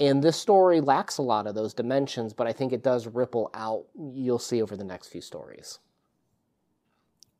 And 0.00 0.22
this 0.22 0.36
story 0.36 0.80
lacks 0.80 1.18
a 1.18 1.22
lot 1.22 1.46
of 1.46 1.54
those 1.54 1.72
dimensions, 1.72 2.32
but 2.32 2.46
I 2.46 2.52
think 2.52 2.72
it 2.72 2.82
does 2.82 3.06
ripple 3.06 3.50
out. 3.54 3.84
You'll 3.96 4.38
see 4.38 4.60
over 4.60 4.76
the 4.76 4.84
next 4.84 5.08
few 5.08 5.20
stories. 5.20 5.78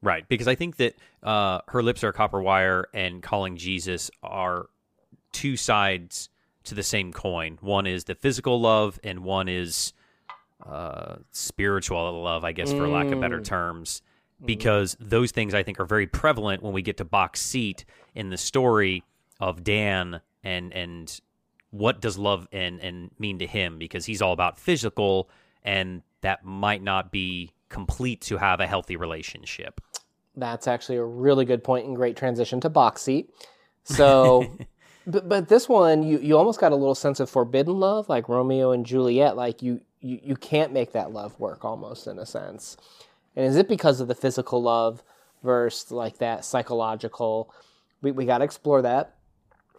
Right, 0.04 0.28
because 0.28 0.46
I 0.46 0.54
think 0.54 0.76
that 0.76 0.96
uh, 1.22 1.60
her 1.68 1.82
lips 1.82 2.04
are 2.04 2.12
copper 2.12 2.42
wire 2.42 2.88
and 2.92 3.22
calling 3.22 3.56
Jesus 3.56 4.10
are 4.22 4.66
two 5.32 5.56
sides 5.56 6.28
to 6.64 6.74
the 6.74 6.82
same 6.82 7.10
coin. 7.10 7.56
One 7.62 7.86
is 7.86 8.04
the 8.04 8.14
physical 8.14 8.60
love, 8.60 9.00
and 9.02 9.20
one 9.20 9.48
is 9.48 9.94
uh, 10.64 11.16
spiritual 11.30 12.22
love, 12.22 12.44
I 12.44 12.52
guess, 12.52 12.70
for 12.70 12.80
mm. 12.80 12.92
lack 12.92 13.06
of 13.06 13.20
better 13.20 13.40
mm. 13.40 13.44
terms. 13.44 14.02
Mm. 14.42 14.46
Because 14.46 14.94
those 15.00 15.30
things 15.30 15.54
I 15.54 15.62
think 15.62 15.80
are 15.80 15.86
very 15.86 16.06
prevalent 16.06 16.62
when 16.62 16.74
we 16.74 16.82
get 16.82 16.98
to 16.98 17.04
box 17.06 17.40
seat 17.40 17.86
in 18.14 18.28
the 18.28 18.36
story 18.36 19.04
of 19.40 19.64
Dan 19.64 20.20
and 20.42 20.70
and 20.74 21.20
what 21.70 22.02
does 22.02 22.18
love 22.18 22.46
and 22.52 22.78
and 22.80 23.10
mean 23.18 23.38
to 23.38 23.46
him 23.46 23.78
because 23.78 24.04
he's 24.04 24.20
all 24.20 24.32
about 24.32 24.58
physical 24.58 25.30
and 25.64 26.02
that 26.20 26.44
might 26.44 26.82
not 26.82 27.10
be 27.10 27.52
complete 27.68 28.20
to 28.20 28.36
have 28.36 28.60
a 28.60 28.66
healthy 28.66 28.96
relationship. 28.96 29.80
That's 30.36 30.66
actually 30.66 30.96
a 30.96 31.04
really 31.04 31.44
good 31.44 31.62
point 31.62 31.86
and 31.86 31.96
great 31.96 32.16
transition 32.16 32.60
to 32.60 32.68
box 32.68 33.02
seat. 33.02 33.30
So 33.86 34.56
but 35.06 35.28
but 35.28 35.48
this 35.50 35.68
one 35.68 36.02
you 36.04 36.18
you 36.18 36.38
almost 36.38 36.58
got 36.58 36.72
a 36.72 36.74
little 36.74 36.94
sense 36.94 37.20
of 37.20 37.28
forbidden 37.28 37.78
love 37.78 38.08
like 38.08 38.30
Romeo 38.30 38.70
and 38.70 38.86
Juliet 38.86 39.36
like 39.36 39.60
you 39.62 39.82
you, 40.00 40.20
you 40.22 40.36
can't 40.36 40.72
make 40.72 40.92
that 40.92 41.12
love 41.12 41.38
work 41.38 41.66
almost 41.66 42.06
in 42.06 42.18
a 42.18 42.24
sense. 42.24 42.78
And 43.36 43.44
is 43.44 43.56
it 43.56 43.68
because 43.68 44.00
of 44.00 44.08
the 44.08 44.14
physical 44.14 44.62
love 44.62 45.02
versus 45.42 45.90
like 45.90 46.16
that 46.16 46.46
psychological? 46.46 47.52
We 48.00 48.12
we 48.12 48.24
got 48.24 48.38
to 48.38 48.44
explore 48.44 48.80
that 48.80 49.16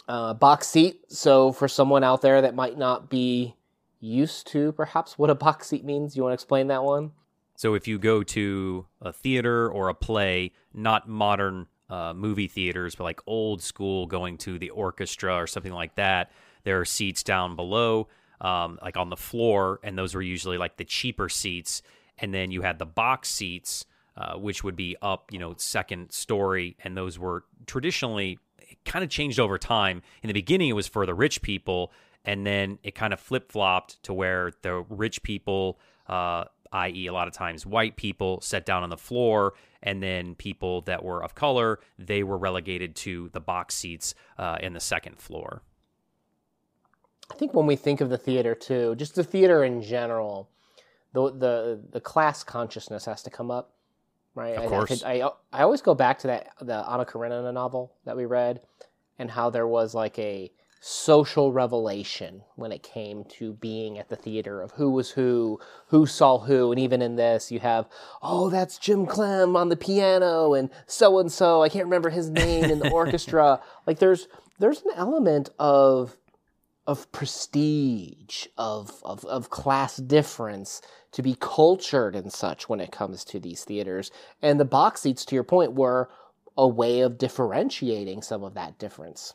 uh, 0.07 0.33
box 0.33 0.67
seat. 0.67 1.01
So 1.09 1.51
for 1.51 1.67
someone 1.67 2.03
out 2.03 2.21
there 2.21 2.41
that 2.41 2.55
might 2.55 2.77
not 2.77 3.09
be 3.09 3.55
used 3.99 4.47
to 4.47 4.71
perhaps 4.73 5.17
what 5.17 5.29
a 5.29 5.35
box 5.35 5.67
seat 5.67 5.83
means, 5.83 6.15
you 6.15 6.23
want 6.23 6.31
to 6.31 6.35
explain 6.35 6.67
that 6.67 6.83
one? 6.83 7.11
So 7.55 7.73
if 7.73 7.87
you 7.87 7.97
go 7.97 8.23
to 8.23 8.85
a 9.01 9.13
theater 9.13 9.69
or 9.69 9.89
a 9.89 9.93
play, 9.93 10.51
not 10.73 11.07
modern 11.07 11.67
uh, 11.89 12.13
movie 12.13 12.47
theaters, 12.47 12.95
but 12.95 13.03
like 13.03 13.21
old 13.27 13.61
school, 13.61 14.07
going 14.07 14.37
to 14.39 14.59
the 14.59 14.69
orchestra 14.71 15.35
or 15.35 15.47
something 15.47 15.73
like 15.73 15.95
that, 15.95 16.31
there 16.63 16.79
are 16.79 16.85
seats 16.85 17.23
down 17.23 17.55
below, 17.55 18.07
um, 18.41 18.79
like 18.81 18.97
on 18.97 19.09
the 19.09 19.17
floor, 19.17 19.79
and 19.83 19.97
those 19.97 20.15
were 20.15 20.21
usually 20.21 20.57
like 20.57 20.77
the 20.77 20.83
cheaper 20.83 21.29
seats. 21.29 21.81
And 22.17 22.33
then 22.33 22.51
you 22.51 22.61
had 22.61 22.79
the 22.79 22.85
box 22.85 23.29
seats, 23.29 23.85
uh, 24.17 24.35
which 24.35 24.63
would 24.63 24.75
be 24.75 24.95
up, 25.01 25.31
you 25.31 25.39
know, 25.39 25.53
second 25.57 26.11
story, 26.11 26.75
and 26.83 26.97
those 26.97 27.19
were 27.19 27.43
traditionally 27.67 28.39
kind 28.85 29.03
of 29.03 29.09
changed 29.09 29.39
over 29.39 29.57
time. 29.57 30.01
In 30.23 30.27
the 30.27 30.33
beginning, 30.33 30.69
it 30.69 30.73
was 30.73 30.87
for 30.87 31.05
the 31.05 31.13
rich 31.13 31.41
people, 31.41 31.91
and 32.23 32.45
then 32.45 32.79
it 32.83 32.95
kind 32.95 33.13
of 33.13 33.19
flip 33.19 33.51
flopped 33.51 34.01
to 34.03 34.13
where 34.13 34.51
the 34.61 34.85
rich 34.89 35.21
people, 35.23 35.79
uh, 36.07 36.45
i.e., 36.71 37.07
a 37.07 37.13
lot 37.13 37.27
of 37.27 37.33
times 37.33 37.65
white 37.65 37.95
people, 37.95 38.41
sat 38.41 38.65
down 38.65 38.83
on 38.83 38.89
the 38.89 38.97
floor, 38.97 39.53
and 39.83 40.01
then 40.01 40.35
people 40.35 40.81
that 40.81 41.03
were 41.03 41.23
of 41.23 41.35
color, 41.35 41.79
they 41.97 42.23
were 42.23 42.37
relegated 42.37 42.95
to 42.95 43.29
the 43.33 43.39
box 43.39 43.75
seats 43.75 44.15
uh, 44.37 44.57
in 44.61 44.73
the 44.73 44.79
second 44.79 45.19
floor. 45.19 45.61
I 47.31 47.35
think 47.35 47.53
when 47.53 47.65
we 47.65 47.75
think 47.75 48.01
of 48.01 48.09
the 48.09 48.17
theater 48.17 48.53
too, 48.55 48.95
just 48.95 49.15
the 49.15 49.23
theater 49.23 49.63
in 49.63 49.81
general, 49.81 50.49
the 51.13 51.31
the 51.31 51.81
the 51.91 52.01
class 52.01 52.43
consciousness 52.43 53.05
has 53.05 53.23
to 53.23 53.29
come 53.29 53.49
up, 53.49 53.73
right? 54.35 54.55
Of 54.55 54.69
course. 54.69 55.03
I, 55.03 55.21
I, 55.21 55.29
I 55.51 55.63
always 55.63 55.81
go 55.81 55.95
back 55.95 56.19
to 56.19 56.27
that 56.27 56.49
the 56.61 56.87
Anna 56.87 57.05
Karenina 57.05 57.51
novel 57.51 57.93
that 58.05 58.15
we 58.15 58.25
read, 58.25 58.61
and 59.17 59.31
how 59.31 59.49
there 59.49 59.67
was 59.67 59.95
like 59.95 60.19
a 60.19 60.51
social 60.87 61.51
revelation 61.51 62.43
when 62.57 62.71
it 62.71 62.83
came 62.83 63.23
to 63.23 63.53
being 63.53 63.97
at 63.97 64.07
the 64.07 64.15
theater 64.15 64.61
of 64.61 64.69
who 64.73 64.91
was 64.91 65.09
who, 65.09 65.59
who 65.87 66.05
saw 66.05 66.37
who, 66.37 66.71
and 66.71 66.79
even 66.79 67.01
in 67.01 67.15
this 67.15 67.51
you 67.51 67.59
have, 67.59 67.87
oh, 68.21 68.51
that's 68.51 68.77
Jim 68.77 69.07
Clem 69.07 69.55
on 69.55 69.69
the 69.69 69.75
piano, 69.75 70.53
and 70.53 70.69
so 70.85 71.17
and 71.17 71.31
so, 71.31 71.63
I 71.63 71.69
can't 71.69 71.85
remember 71.85 72.11
his 72.11 72.29
name 72.29 72.65
in 72.65 72.77
the 72.77 72.91
orchestra. 72.91 73.59
Like 73.87 73.97
there's 73.97 74.27
there's 74.59 74.83
an 74.83 74.91
element 74.95 75.49
of 75.57 76.17
of 76.85 77.11
prestige, 77.11 78.45
of, 78.55 79.01
of 79.03 79.25
of 79.25 79.49
class 79.49 79.97
difference, 79.97 80.83
to 81.13 81.23
be 81.23 81.35
cultured 81.39 82.15
and 82.15 82.31
such 82.31 82.69
when 82.69 82.79
it 82.79 82.91
comes 82.91 83.23
to 83.25 83.39
these 83.39 83.63
theaters. 83.63 84.11
And 84.39 84.59
the 84.59 84.65
box 84.65 85.01
seats, 85.01 85.25
to 85.25 85.35
your 85.35 85.43
point, 85.43 85.73
were 85.73 86.11
a 86.55 86.67
way 86.67 86.99
of 86.99 87.17
differentiating 87.17 88.21
some 88.21 88.43
of 88.43 88.53
that 88.53 88.77
difference, 88.77 89.33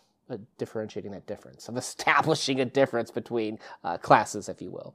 differentiating 0.58 1.12
that 1.12 1.26
difference, 1.26 1.68
of 1.68 1.76
establishing 1.78 2.60
a 2.60 2.64
difference 2.64 3.10
between 3.10 3.58
uh, 3.84 3.98
classes, 3.98 4.48
if 4.48 4.60
you 4.60 4.70
will. 4.70 4.94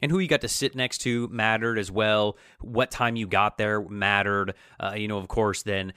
And 0.00 0.12
who 0.12 0.20
you 0.20 0.28
got 0.28 0.42
to 0.42 0.48
sit 0.48 0.76
next 0.76 0.98
to 0.98 1.26
mattered 1.28 1.78
as 1.78 1.90
well. 1.90 2.36
What 2.60 2.90
time 2.90 3.16
you 3.16 3.26
got 3.26 3.58
there 3.58 3.80
mattered. 3.80 4.54
Uh, 4.78 4.94
you 4.96 5.08
know, 5.08 5.18
of 5.18 5.26
course, 5.26 5.62
then 5.62 5.92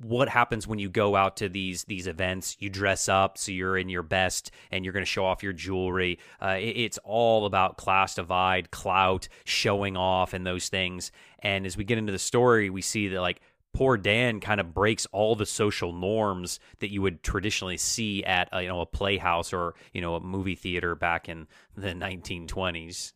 what 0.00 0.30
happens 0.30 0.66
when 0.66 0.78
you 0.78 0.88
go 0.88 1.14
out 1.14 1.36
to 1.38 1.48
these 1.48 1.84
these 1.84 2.06
events? 2.06 2.56
You 2.58 2.70
dress 2.70 3.08
up 3.08 3.36
so 3.36 3.52
you're 3.52 3.76
in 3.76 3.90
your 3.90 4.02
best 4.02 4.50
and 4.70 4.84
you're 4.84 4.94
going 4.94 5.04
to 5.04 5.10
show 5.10 5.26
off 5.26 5.42
your 5.42 5.52
jewelry. 5.52 6.18
Uh, 6.40 6.56
it, 6.58 6.76
it's 6.76 6.98
all 7.04 7.44
about 7.44 7.76
class 7.76 8.14
divide, 8.14 8.70
clout, 8.70 9.28
showing 9.44 9.96
off, 9.96 10.32
and 10.32 10.46
those 10.46 10.68
things. 10.68 11.12
And 11.40 11.66
as 11.66 11.76
we 11.76 11.84
get 11.84 11.98
into 11.98 12.12
the 12.12 12.18
story, 12.18 12.70
we 12.70 12.80
see 12.80 13.08
that 13.08 13.20
like 13.20 13.42
poor 13.74 13.98
Dan 13.98 14.40
kind 14.40 14.60
of 14.60 14.72
breaks 14.72 15.06
all 15.12 15.34
the 15.34 15.44
social 15.44 15.92
norms 15.92 16.60
that 16.78 16.90
you 16.90 17.02
would 17.02 17.22
traditionally 17.22 17.76
see 17.76 18.24
at 18.24 18.48
a, 18.52 18.62
you 18.62 18.68
know 18.68 18.80
a 18.80 18.86
playhouse 18.86 19.52
or 19.52 19.74
you 19.92 20.00
know 20.00 20.14
a 20.14 20.20
movie 20.20 20.54
theater 20.54 20.94
back 20.94 21.28
in 21.28 21.46
the 21.76 21.88
1920s. 21.88 23.12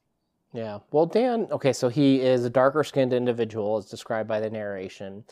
Yeah. 0.53 0.79
Well, 0.91 1.07
Dan, 1.07 1.47
okay, 1.51 1.73
so 1.73 1.89
he 1.89 2.21
is 2.21 2.45
a 2.45 2.51
darker 2.51 2.83
skinned 2.83 3.13
individual 3.13 3.77
as 3.77 3.87
described 3.87 4.29
by 4.29 4.41
the 4.41 4.51
narration. 4.51 5.25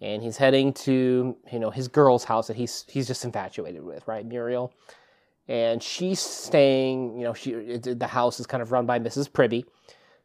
And 0.00 0.22
he's 0.22 0.36
heading 0.36 0.72
to, 0.74 1.36
you 1.52 1.58
know, 1.60 1.70
his 1.70 1.86
girl's 1.86 2.24
house 2.24 2.48
that 2.48 2.56
he's 2.56 2.84
he's 2.88 3.06
just 3.06 3.24
infatuated 3.24 3.84
with, 3.84 4.06
right? 4.08 4.26
Muriel. 4.26 4.72
And 5.46 5.82
she's 5.82 6.18
staying, 6.18 7.16
you 7.18 7.24
know, 7.24 7.34
she 7.34 7.52
the 7.52 8.06
house 8.06 8.40
is 8.40 8.46
kind 8.46 8.62
of 8.62 8.72
run 8.72 8.86
by 8.86 8.98
Mrs. 8.98 9.30
Pribby 9.30 9.64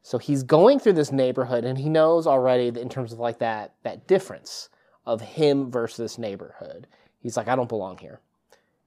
so 0.08 0.18
he's 0.18 0.44
going 0.44 0.80
through 0.80 0.94
this 0.94 1.12
neighborhood 1.12 1.66
and 1.66 1.78
he 1.78 1.90
knows 1.90 2.28
already 2.28 2.68
in 2.68 2.88
terms 2.88 3.12
of 3.12 3.20
like 3.20 3.40
that 3.40 3.74
that 3.84 4.08
difference 4.08 4.70
of 5.06 5.20
him 5.20 5.70
versus 5.70 5.98
this 5.98 6.18
neighborhood. 6.18 6.88
He's 7.20 7.36
like, 7.36 7.50
I 7.50 7.58
don't 7.58 7.68
belong 7.68 7.98
here. 7.98 8.22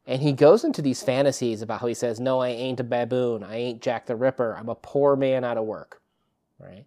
And 0.07 0.23
he 0.23 0.33
goes 0.33 0.65
into 0.65 0.81
these 0.81 1.03
fantasies 1.03 1.61
about 1.61 1.83
how 1.83 1.89
he 1.89 1.93
says, 1.93 2.21
No, 2.21 2.41
I 2.41 2.49
ain't 2.49 2.81
a 2.81 2.85
baboon. 2.85 3.45
I 3.45 3.57
ain't 3.57 3.83
Jack 3.83 4.07
the 4.07 4.17
Ripper. 4.17 4.57
I'm 4.59 4.71
a 4.71 4.75
poor 4.75 5.15
man 5.15 5.45
out 5.45 5.59
of 5.59 5.67
work. 5.67 6.00
Right? 6.59 6.87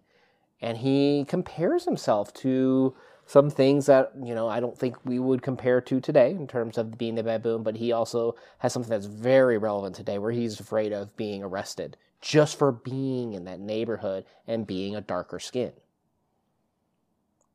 And 0.60 0.78
he 0.78 1.24
compares 1.28 1.84
himself 1.84 2.34
to 2.34 2.92
some 3.26 3.50
things 3.50 3.86
that, 3.86 4.10
you 4.20 4.34
know, 4.34 4.48
I 4.48 4.58
don't 4.58 4.76
think 4.76 4.96
we 5.04 5.20
would 5.20 5.42
compare 5.42 5.80
to 5.82 6.00
today 6.00 6.32
in 6.32 6.48
terms 6.48 6.76
of 6.76 6.98
being 6.98 7.14
the 7.14 7.22
baboon, 7.22 7.62
but 7.62 7.76
he 7.76 7.92
also 7.92 8.34
has 8.58 8.72
something 8.72 8.90
that's 8.90 9.06
very 9.06 9.58
relevant 9.58 9.94
today 9.94 10.18
where 10.18 10.32
he's 10.32 10.58
afraid 10.58 10.92
of 10.92 11.16
being 11.16 11.44
arrested 11.44 11.96
just 12.24 12.58
for 12.58 12.72
being 12.72 13.34
in 13.34 13.44
that 13.44 13.60
neighborhood 13.60 14.24
and 14.46 14.66
being 14.66 14.96
a 14.96 15.00
darker 15.02 15.38
skin. 15.38 15.72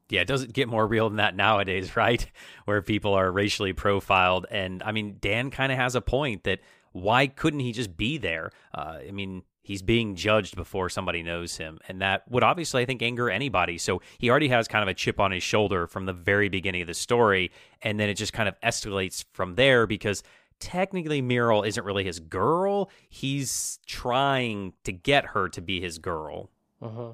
Yeah, 0.09 0.21
it 0.21 0.27
doesn't 0.27 0.53
get 0.53 0.67
more 0.67 0.85
real 0.85 1.09
than 1.09 1.17
that 1.17 1.35
nowadays, 1.35 1.95
right? 1.95 2.25
Where 2.65 2.81
people 2.83 3.15
are 3.15 3.31
racially 3.31 3.73
profiled. 3.73 4.45
And 4.51 4.83
I 4.83 4.91
mean, 4.91 5.17
Dan 5.19 5.49
kind 5.49 5.71
of 5.71 5.77
has 5.79 5.95
a 5.95 6.01
point 6.01 6.43
that 6.43 6.59
why 6.91 7.25
couldn't 7.25 7.61
he 7.61 7.71
just 7.71 7.97
be 7.97 8.19
there? 8.19 8.51
Uh, 8.73 8.99
I 9.07 9.11
mean, 9.11 9.41
he's 9.63 9.81
being 9.81 10.15
judged 10.15 10.55
before 10.55 10.89
somebody 10.89 11.23
knows 11.23 11.57
him. 11.57 11.79
And 11.87 12.01
that 12.01 12.29
would 12.29 12.43
obviously, 12.43 12.83
I 12.83 12.85
think, 12.85 13.01
anger 13.01 13.29
anybody. 13.29 13.79
So 13.79 14.01
he 14.19 14.29
already 14.29 14.49
has 14.49 14.67
kind 14.67 14.83
of 14.83 14.87
a 14.87 14.93
chip 14.93 15.19
on 15.19 15.31
his 15.31 15.43
shoulder 15.43 15.87
from 15.87 16.05
the 16.05 16.13
very 16.13 16.49
beginning 16.49 16.81
of 16.81 16.87
the 16.87 16.93
story. 16.93 17.51
And 17.81 17.99
then 17.99 18.09
it 18.09 18.15
just 18.15 18.33
kind 18.33 18.49
of 18.49 18.59
escalates 18.61 19.25
from 19.31 19.55
there 19.55 19.87
because 19.87 20.23
technically 20.59 21.21
Muriel 21.21 21.63
isn't 21.63 21.83
really 21.83 22.03
his 22.03 22.19
girl. 22.19 22.89
He's 23.09 23.79
trying 23.85 24.73
to 24.83 24.91
get 24.91 25.27
her 25.27 25.49
to 25.49 25.61
be 25.61 25.81
his 25.81 25.97
girl. 25.97 26.49
Uh-huh. 26.81 27.13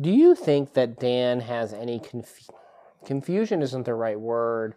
Do 0.00 0.10
you 0.10 0.34
think 0.34 0.74
that 0.74 0.98
Dan 0.98 1.40
has 1.40 1.72
any 1.72 2.00
conf- 2.00 2.50
confusion? 3.04 3.62
Isn't 3.62 3.84
the 3.84 3.94
right 3.94 4.18
word, 4.18 4.74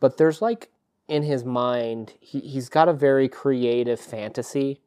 but 0.00 0.16
there's 0.16 0.40
like 0.40 0.70
in 1.08 1.22
his 1.22 1.44
mind, 1.44 2.14
he, 2.20 2.40
he's 2.40 2.68
got 2.68 2.88
a 2.88 2.92
very 2.92 3.28
creative 3.28 4.00
fantasy 4.00 4.80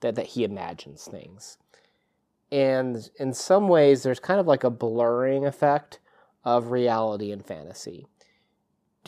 that, 0.00 0.14
that 0.14 0.26
he 0.26 0.44
imagines 0.44 1.04
things. 1.04 1.58
And 2.50 3.10
in 3.18 3.34
some 3.34 3.68
ways, 3.68 4.02
there's 4.02 4.20
kind 4.20 4.40
of 4.40 4.46
like 4.46 4.64
a 4.64 4.70
blurring 4.70 5.44
effect 5.44 5.98
of 6.44 6.70
reality 6.70 7.30
and 7.30 7.44
fantasy 7.44 8.06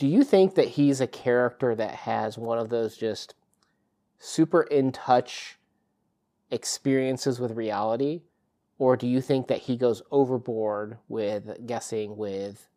do 0.01 0.07
you 0.07 0.23
think 0.23 0.55
that 0.55 0.67
he's 0.67 0.99
a 0.99 1.05
character 1.05 1.75
that 1.75 1.93
has 1.93 2.35
one 2.35 2.57
of 2.57 2.69
those 2.69 2.97
just 2.97 3.35
super 4.17 4.63
in 4.63 4.91
touch 4.91 5.59
experiences 6.49 7.39
with 7.39 7.51
reality? 7.51 8.23
Or 8.79 8.97
do 8.97 9.05
you 9.05 9.21
think 9.21 9.45
that 9.45 9.59
he 9.59 9.77
goes 9.77 10.01
overboard 10.09 10.97
with 11.07 11.67
guessing 11.67 12.17
with 12.17 12.67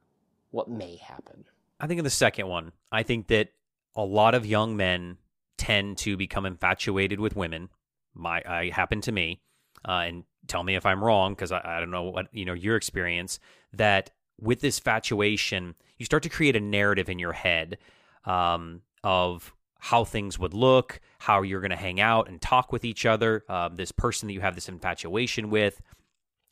what 0.50 0.68
may 0.68 0.96
happen? 0.96 1.46
I 1.80 1.86
think 1.86 1.96
in 1.96 2.04
the 2.04 2.10
second 2.10 2.46
one, 2.46 2.72
I 2.92 3.02
think 3.02 3.28
that 3.28 3.52
a 3.96 4.04
lot 4.04 4.34
of 4.34 4.44
young 4.44 4.76
men 4.76 5.16
tend 5.56 5.96
to 5.98 6.18
become 6.18 6.44
infatuated 6.44 7.20
with 7.20 7.36
women. 7.36 7.70
My, 8.14 8.42
I 8.46 8.68
happen 8.68 9.00
to 9.00 9.12
me, 9.12 9.40
uh, 9.88 10.02
and 10.04 10.24
tell 10.46 10.62
me 10.62 10.74
if 10.74 10.84
I'm 10.84 11.02
wrong 11.02 11.32
because 11.32 11.52
I, 11.52 11.62
I 11.64 11.80
don't 11.80 11.90
know 11.90 12.02
what 12.02 12.26
you 12.32 12.44
know 12.44 12.52
your 12.52 12.76
experience. 12.76 13.38
That 13.72 14.10
with 14.40 14.60
this 14.60 14.78
fatuation, 14.78 15.74
you 15.98 16.06
start 16.06 16.22
to 16.24 16.28
create 16.28 16.56
a 16.56 16.60
narrative 16.60 17.08
in 17.08 17.18
your 17.18 17.32
head 17.32 17.78
um, 18.24 18.82
of 19.02 19.54
how 19.78 20.04
things 20.04 20.38
would 20.38 20.54
look, 20.54 21.00
how 21.18 21.42
you're 21.42 21.60
going 21.60 21.70
to 21.70 21.76
hang 21.76 22.00
out 22.00 22.28
and 22.28 22.40
talk 22.40 22.72
with 22.72 22.84
each 22.84 23.04
other, 23.04 23.44
uh, 23.48 23.68
this 23.68 23.92
person 23.92 24.26
that 24.26 24.32
you 24.32 24.40
have 24.40 24.54
this 24.54 24.68
infatuation 24.68 25.50
with, 25.50 25.80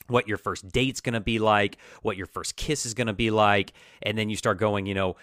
what 0.08 0.28
your 0.28 0.36
first 0.36 0.68
date's 0.70 1.00
going 1.00 1.14
to 1.14 1.20
be 1.20 1.38
like, 1.38 1.78
what 2.02 2.16
your 2.16 2.26
first 2.26 2.56
kiss 2.56 2.84
is 2.84 2.94
going 2.94 3.06
to 3.06 3.12
be 3.12 3.30
like, 3.30 3.72
and 4.02 4.18
then 4.18 4.28
you 4.28 4.36
start 4.36 4.58
going, 4.58 4.84
you 4.84 4.94
know, 4.94 5.16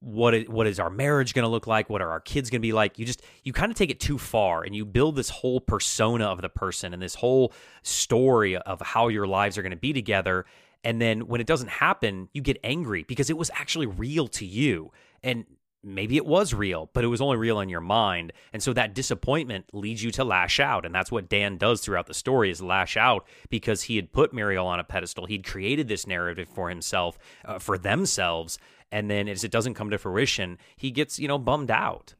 what 0.00 0.34
is, 0.34 0.48
what 0.48 0.66
is 0.66 0.80
our 0.80 0.90
marriage 0.90 1.34
going 1.34 1.42
to 1.44 1.48
look 1.48 1.66
like? 1.66 1.90
What 1.90 2.00
are 2.00 2.10
our 2.10 2.20
kids 2.20 2.50
going 2.50 2.60
to 2.60 2.66
be 2.66 2.72
like? 2.72 2.98
You 2.98 3.04
just 3.04 3.22
you 3.42 3.52
kind 3.52 3.70
of 3.70 3.76
take 3.76 3.90
it 3.90 4.00
too 4.00 4.18
far 4.18 4.62
and 4.62 4.74
you 4.74 4.84
build 4.84 5.16
this 5.16 5.28
whole 5.28 5.60
persona 5.60 6.24
of 6.26 6.40
the 6.40 6.48
person 6.48 6.94
and 6.94 7.02
this 7.02 7.16
whole 7.16 7.52
story 7.82 8.56
of 8.56 8.80
how 8.80 9.08
your 9.08 9.26
lives 9.26 9.58
are 9.58 9.62
going 9.62 9.70
to 9.70 9.76
be 9.76 9.92
together. 9.92 10.46
And 10.84 11.00
then 11.00 11.26
when 11.26 11.40
it 11.40 11.46
doesn't 11.46 11.68
happen, 11.68 12.28
you 12.32 12.42
get 12.42 12.58
angry 12.62 13.02
because 13.02 13.30
it 13.30 13.36
was 13.36 13.50
actually 13.54 13.86
real 13.86 14.28
to 14.28 14.46
you. 14.46 14.92
And 15.22 15.44
maybe 15.82 16.16
it 16.16 16.26
was 16.26 16.54
real, 16.54 16.90
but 16.92 17.04
it 17.04 17.08
was 17.08 17.20
only 17.20 17.36
real 17.36 17.60
in 17.60 17.68
your 17.68 17.80
mind. 17.80 18.32
And 18.52 18.62
so 18.62 18.72
that 18.72 18.94
disappointment 18.94 19.66
leads 19.72 20.02
you 20.02 20.10
to 20.12 20.24
lash 20.24 20.60
out. 20.60 20.84
And 20.84 20.94
that's 20.94 21.10
what 21.10 21.28
Dan 21.28 21.56
does 21.56 21.80
throughout 21.80 22.06
the 22.06 22.14
story 22.14 22.50
is 22.50 22.62
lash 22.62 22.96
out 22.96 23.26
because 23.48 23.82
he 23.82 23.96
had 23.96 24.12
put 24.12 24.32
Muriel 24.32 24.66
on 24.66 24.80
a 24.80 24.84
pedestal. 24.84 25.26
He'd 25.26 25.46
created 25.46 25.88
this 25.88 26.06
narrative 26.06 26.48
for 26.48 26.68
himself, 26.68 27.18
uh, 27.44 27.58
for 27.58 27.78
themselves. 27.78 28.58
And 28.90 29.10
then 29.10 29.28
as 29.28 29.44
it 29.44 29.50
doesn't 29.50 29.74
come 29.74 29.90
to 29.90 29.98
fruition, 29.98 30.58
he 30.76 30.90
gets, 30.90 31.18
you 31.18 31.28
know, 31.28 31.38
bummed 31.38 31.70
out. 31.70 32.14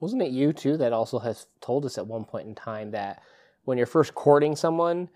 Wasn't 0.00 0.22
it 0.22 0.30
you 0.30 0.52
too 0.52 0.76
that 0.76 0.92
also 0.92 1.18
has 1.20 1.46
told 1.60 1.86
us 1.86 1.98
at 1.98 2.06
one 2.06 2.24
point 2.24 2.46
in 2.46 2.54
time 2.54 2.90
that 2.90 3.22
when 3.64 3.78
you're 3.78 3.86
first 3.86 4.14
courting 4.14 4.54
someone, 4.54 5.08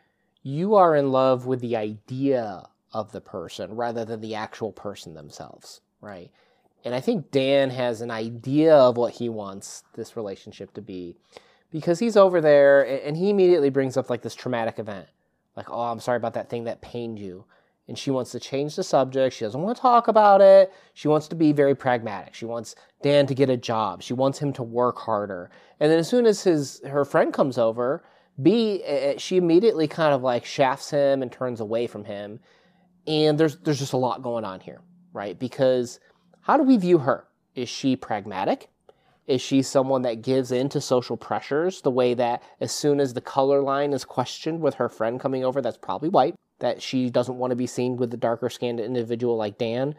you 0.43 0.75
are 0.75 0.97
in 0.97 1.11
love 1.11 1.47
with 1.47 1.61
the 1.61 1.77
idea 1.77 2.69
of 2.93 3.13
the 3.13 3.21
person 3.21 3.75
rather 3.75 4.05
than 4.05 4.21
the 4.21 4.35
actual 4.35 4.73
person 4.73 5.15
themselves, 5.15 5.81
right? 6.01 6.31
And 6.85 6.95
I 6.95 7.01
think 7.01 7.31
Dan 7.31 7.71
has 7.71 8.01
an 8.01 8.11
idea 8.11 8.75
of 8.75 8.97
what 8.97 9.15
he 9.15 9.29
wants 9.29 9.83
this 9.95 10.17
relationship 10.17 10.73
to 10.75 10.81
be 10.81 11.17
because 11.71 11.99
he's 11.99 12.17
over 12.17 12.41
there 12.41 12.83
and 13.05 13.17
he 13.17 13.31
immediately 13.31 13.71
brings 13.71 13.97
up 13.97 14.09
like 14.09 14.23
this 14.23 14.35
traumatic 14.35 14.79
event. 14.79 15.07
Like, 15.57 15.71
oh, 15.71 15.81
I'm 15.81 16.01
sorry 16.01 16.17
about 16.17 16.35
that 16.35 16.49
thing 16.49 16.65
that 16.65 16.81
pained 16.81 17.19
you. 17.19 17.45
And 17.89 17.99
she 17.99 18.11
wants 18.11 18.31
to 18.33 18.41
change 18.41 18.77
the 18.77 18.85
subject. 18.85 19.35
She 19.35 19.45
doesn't 19.45 19.61
want 19.61 19.77
to 19.77 19.81
talk 19.81 20.09
about 20.09 20.41
it. 20.41 20.73
She 20.93 21.09
wants 21.09 21.27
to 21.29 21.35
be 21.35 21.53
very 21.53 21.75
pragmatic. 21.75 22.35
She 22.35 22.45
wants 22.45 22.75
Dan 23.03 23.27
to 23.27 23.35
get 23.35 23.49
a 23.49 23.57
job. 23.57 24.03
She 24.03 24.13
wants 24.13 24.39
him 24.39 24.53
to 24.55 24.63
work 24.63 24.99
harder. 24.99 25.51
And 25.81 25.91
then 25.91 25.99
as 25.99 26.09
soon 26.09 26.27
as 26.27 26.43
his 26.45 26.83
her 26.87 27.05
friend 27.05 27.33
comes 27.33 27.57
over, 27.57 28.05
B 28.41 28.83
she 29.19 29.37
immediately 29.37 29.89
kind 29.89 30.15
of 30.15 30.23
like 30.23 30.45
shafts 30.45 30.91
him 30.91 31.23
and 31.23 31.31
turns 31.31 31.61
away 31.61 31.87
from 31.87 32.05
him. 32.05 32.41
And 33.07 33.39
there's 33.39 33.57
there's 33.59 33.79
just 33.79 33.93
a 33.93 33.99
lot 33.99 34.23
going 34.23 34.45
on 34.45 34.61
here, 34.61 34.81
right? 35.13 35.39
Because 35.39 36.01
how 36.43 36.57
do 36.57 36.63
we 36.63 36.77
view 36.77 36.99
her? 36.99 37.27
Is 37.55 37.69
she 37.69 37.97
pragmatic? 37.97 38.69
Is 39.27 39.43
she 39.43 39.61
someone 39.61 40.03
that 40.03 40.23
gives 40.23 40.53
in 40.53 40.71
to 40.71 40.81
social 40.81 41.17
pressures 41.17 41.83
the 41.83 41.91
way 41.91 42.15
that 42.15 42.43
as 42.61 42.73
soon 42.73 42.99
as 42.99 43.13
the 43.13 43.21
color 43.21 43.61
line 43.61 43.93
is 43.93 44.05
questioned 44.05 44.61
with 44.61 44.75
her 44.75 44.89
friend 44.89 45.21
coming 45.21 45.45
over, 45.45 45.61
that's 45.61 45.77
probably 45.77 46.09
white, 46.09 46.35
that 46.61 46.81
she 46.81 47.11
doesn't 47.11 47.37
want 47.37 47.51
to 47.51 47.57
be 47.57 47.67
seen 47.67 47.97
with 47.99 48.11
the 48.11 48.17
darker 48.17 48.49
skinned 48.49 48.81
individual 48.81 49.37
like 49.37 49.59
Dan? 49.59 49.95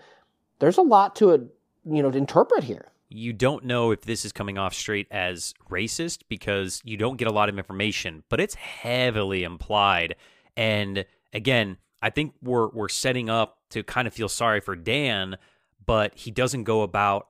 There's 0.58 0.78
a 0.78 0.82
lot 0.82 1.16
to 1.18 1.50
you 1.86 2.02
know, 2.04 2.12
to 2.12 2.18
interpret 2.18 2.64
here. 2.64 2.88
You 3.10 3.34
don't 3.34 3.66
know 3.66 3.92
if 3.92 4.02
this 4.02 4.24
is 4.24 4.32
coming 4.32 4.58
off 4.58 4.74
straight 4.74 5.08
as 5.10 5.54
racist 5.70 6.20
because 6.30 6.82
you 6.86 6.96
don't 6.96 7.18
get 7.18 7.28
a 7.28 7.34
lot 7.34 7.50
of 7.50 7.58
information, 7.58 8.24
but 8.30 8.40
it's 8.40 8.56
heavily 8.56 9.44
implied. 9.44 10.16
And 10.56 11.06
again, 11.34 11.78
I 12.02 12.12
think 12.12 12.34
we're 12.42 12.70
we're 12.70 12.90
setting 12.90 13.30
up 13.30 13.58
to 13.72 13.84
kind 13.84 14.08
of 14.08 14.14
feel 14.14 14.30
sorry 14.30 14.62
for 14.62 14.76
Dan 14.76 15.38
but 15.90 16.14
he 16.14 16.30
doesn't 16.30 16.66
go 16.66 16.84
about, 16.84 17.30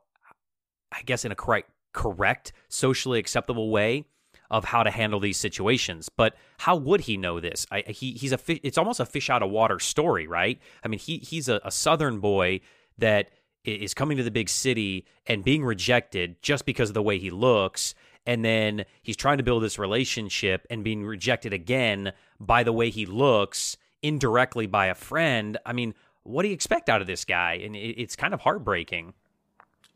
I 0.91 1.01
guess, 1.03 1.23
in 1.23 1.31
a 1.31 1.35
correct, 1.35 1.69
correct, 1.93 2.51
socially 2.67 3.17
acceptable 3.17 3.69
way 3.69 4.03
of 4.51 4.65
how 4.65 4.83
to 4.83 4.91
handle 4.91 5.21
these 5.21 5.37
situations. 5.37 6.09
But 6.09 6.35
how 6.57 6.75
would 6.75 6.99
he 6.99 7.15
know 7.15 7.39
this? 7.39 7.65
I, 7.71 7.85
he 7.87 8.11
he's 8.11 8.33
a 8.33 8.39
it's 8.47 8.77
almost 8.77 8.99
a 8.99 9.05
fish 9.05 9.29
out 9.29 9.41
of 9.41 9.49
water 9.49 9.79
story, 9.79 10.27
right? 10.27 10.59
I 10.83 10.89
mean, 10.89 10.99
he 10.99 11.19
he's 11.19 11.47
a, 11.47 11.61
a 11.63 11.71
southern 11.71 12.19
boy 12.19 12.59
that 12.97 13.29
is 13.75 13.93
coming 13.93 14.17
to 14.17 14.23
the 14.23 14.31
big 14.31 14.49
city 14.49 15.05
and 15.27 15.43
being 15.43 15.63
rejected 15.63 16.41
just 16.41 16.65
because 16.65 16.89
of 16.89 16.93
the 16.93 17.01
way 17.01 17.17
he 17.17 17.29
looks. 17.29 17.93
And 18.25 18.43
then 18.45 18.85
he's 19.01 19.15
trying 19.15 19.37
to 19.37 19.43
build 19.43 19.63
this 19.63 19.79
relationship 19.79 20.67
and 20.69 20.83
being 20.83 21.03
rejected 21.03 21.53
again 21.53 22.13
by 22.39 22.63
the 22.63 22.73
way 22.73 22.89
he 22.89 23.05
looks, 23.05 23.77
indirectly 24.01 24.67
by 24.67 24.87
a 24.87 24.95
friend. 24.95 25.57
I 25.65 25.73
mean, 25.73 25.93
what 26.23 26.43
do 26.43 26.49
you 26.49 26.53
expect 26.53 26.89
out 26.89 27.01
of 27.01 27.07
this 27.07 27.25
guy? 27.25 27.53
And 27.63 27.75
it's 27.75 28.15
kind 28.15 28.33
of 28.33 28.41
heartbreaking. 28.41 29.13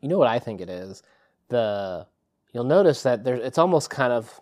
You 0.00 0.08
know 0.08 0.18
what 0.18 0.28
I 0.28 0.38
think 0.38 0.60
it 0.60 0.68
is? 0.68 1.02
The 1.48 2.06
you'll 2.52 2.64
notice 2.64 3.02
that 3.02 3.24
there's 3.24 3.44
it's 3.44 3.58
almost 3.58 3.90
kind 3.90 4.12
of 4.12 4.40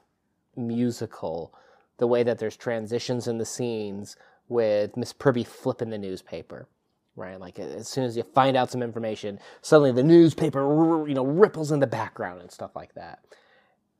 musical 0.57 1.55
the 1.99 2.07
way 2.07 2.23
that 2.23 2.39
there's 2.39 2.57
transitions 2.57 3.29
in 3.29 3.39
the 3.39 3.45
scenes 3.45 4.17
with 4.49 4.97
Miss 4.97 5.13
Pribby 5.13 5.47
flipping 5.47 5.91
the 5.91 5.99
newspaper, 5.99 6.67
right? 7.17 7.39
Like 7.41 7.59
as 7.59 7.89
soon 7.89 8.05
as 8.05 8.17
you 8.17 8.23
find 8.23 8.57
out 8.57 8.71
some 8.71 8.83
information, 8.83 9.39
suddenly 9.61 9.93
the 9.93 10.03
newspaper 10.03 10.61
you 11.07 11.15
know 11.15 11.25
ripples 11.25 11.73
in 11.73 11.81
the 11.81 11.87
background 11.87 12.41
and 12.41 12.51
stuff 12.51 12.75
like 12.75 12.95
that. 12.95 13.21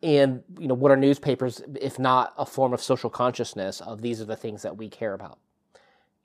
And 0.03 0.43
you 0.59 0.69
know 0.69 0.75
what 0.75 0.91
are 0.91 0.97
newspapers 0.97 1.63
if 1.81 1.99
not 1.99 2.35
a 2.37 2.47
form 2.47 2.73
of 2.73 2.83
social 2.83 3.11
consciousness 3.11 3.81
of 3.81 4.03
these 4.03 4.21
are 4.21 4.27
the 4.27 4.37
things 4.37 4.63
that 4.63 4.77
we 4.77 4.89
care 4.89 5.15
about 5.15 5.39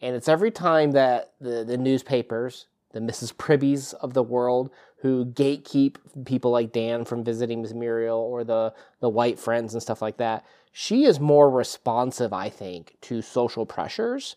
and 0.01 0.15
it's 0.15 0.27
every 0.27 0.51
time 0.51 0.91
that 0.91 1.33
the, 1.41 1.63
the 1.63 1.77
newspapers, 1.77 2.67
the 2.91 2.99
Mrs. 2.99 3.33
Pribbys 3.33 3.93
of 3.95 4.13
the 4.13 4.23
world, 4.23 4.69
who 4.97 5.25
gatekeep 5.25 5.97
people 6.25 6.51
like 6.51 6.71
Dan 6.71 7.05
from 7.05 7.23
visiting 7.23 7.61
Miss 7.61 7.73
Muriel 7.73 8.19
or 8.19 8.43
the, 8.43 8.73
the 8.99 9.09
white 9.09 9.39
friends 9.39 9.73
and 9.73 9.81
stuff 9.81 10.01
like 10.01 10.17
that, 10.17 10.45
she 10.71 11.05
is 11.05 11.19
more 11.19 11.49
responsive, 11.49 12.33
I 12.33 12.49
think, 12.49 12.95
to 13.01 13.21
social 13.21 13.65
pressures 13.65 14.35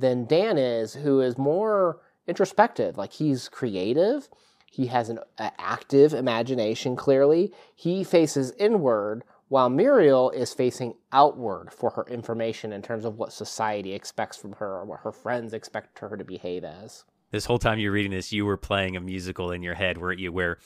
than 0.00 0.26
Dan 0.26 0.58
is, 0.58 0.94
who 0.94 1.20
is 1.20 1.38
more 1.38 2.00
introspective. 2.26 2.96
Like 2.96 3.12
he's 3.12 3.48
creative, 3.48 4.28
he 4.70 4.86
has 4.86 5.08
an 5.08 5.18
active 5.38 6.14
imagination, 6.14 6.96
clearly. 6.96 7.52
He 7.74 8.04
faces 8.04 8.52
inward 8.58 9.24
while 9.48 9.68
Muriel 9.68 10.30
is 10.30 10.54
facing 10.54 10.94
outward 11.12 11.72
for 11.72 11.90
her 11.90 12.04
information 12.08 12.72
in 12.72 12.82
terms 12.82 13.04
of 13.04 13.18
what 13.18 13.32
society 13.32 13.92
expects 13.94 14.36
from 14.36 14.52
her 14.54 14.76
or 14.76 14.84
what 14.84 15.00
her 15.00 15.10
friends 15.10 15.52
expect 15.52 15.98
her 15.98 16.16
to 16.16 16.24
behave 16.24 16.62
as. 16.62 17.04
This 17.30 17.44
whole 17.44 17.58
time 17.58 17.78
you're 17.78 17.92
reading 17.92 18.12
this, 18.12 18.32
you 18.32 18.44
were 18.44 18.56
playing 18.56 18.96
a 18.96 19.00
musical 19.00 19.52
in 19.52 19.62
your 19.62 19.74
head, 19.74 19.98
weren't 19.98 20.18
you? 20.18 20.32
Where 20.32 20.58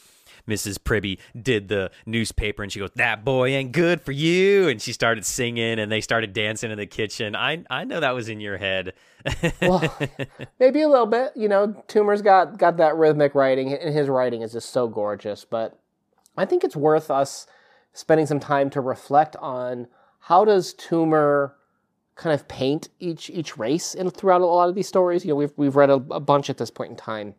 Mrs. 0.49 0.79
Pribby 0.79 1.19
did 1.41 1.69
the 1.69 1.91
newspaper 2.07 2.63
and 2.63 2.71
she 2.71 2.79
goes, 2.79 2.91
That 2.97 3.25
boy 3.25 3.49
ain't 3.49 3.73
good 3.73 4.01
for 4.01 4.13
you. 4.13 4.69
And 4.69 4.81
she 4.81 4.93
started 4.93 5.25
singing 5.25 5.79
and 5.79 5.91
they 5.91 6.01
started 6.01 6.33
dancing 6.33 6.71
in 6.71 6.79
the 6.79 6.87
kitchen. 6.87 7.35
I 7.35 7.65
I 7.71 7.85
know 7.85 8.01
that 8.01 8.15
was 8.15 8.29
in 8.29 8.41
your 8.41 8.59
head. 8.59 8.93
well, 9.63 9.83
maybe 10.61 10.83
a 10.83 10.89
little 10.89 11.07
bit. 11.07 11.33
You 11.35 11.49
know, 11.49 11.69
Toomer's 11.89 12.23
got, 12.23 12.59
got 12.59 12.77
that 12.77 12.97
rhythmic 12.97 13.35
writing, 13.35 13.73
and 13.73 13.95
his 13.95 14.09
writing 14.09 14.43
is 14.43 14.53
just 14.53 14.71
so 14.71 14.87
gorgeous. 14.87 15.45
But 15.45 15.79
I 16.37 16.45
think 16.45 16.65
it's 16.65 16.77
worth 16.77 17.11
us 17.11 17.47
spending 17.93 18.27
some 18.27 18.41
time 18.41 18.69
to 18.71 18.81
reflect 18.81 19.37
on 19.37 19.87
how 20.21 20.45
does 20.45 20.75
Toomer 20.75 21.53
kind 22.17 22.35
of 22.35 22.47
paint 22.49 22.89
each 22.99 23.31
each 23.31 23.57
race 23.57 23.95
in 23.95 24.11
throughout 24.11 24.41
a 24.41 24.47
lot 24.47 24.69
of 24.69 24.75
these 24.75 24.89
stories. 24.89 25.25
You 25.25 25.31
know, 25.31 25.37
we've 25.37 25.53
we've 25.57 25.77
read 25.77 25.91
a, 25.91 25.95
a 25.95 26.21
bunch 26.21 26.51
at 26.51 26.59
this 26.59 26.71
point 26.71 26.91
in 26.91 26.97
time. 26.97 27.35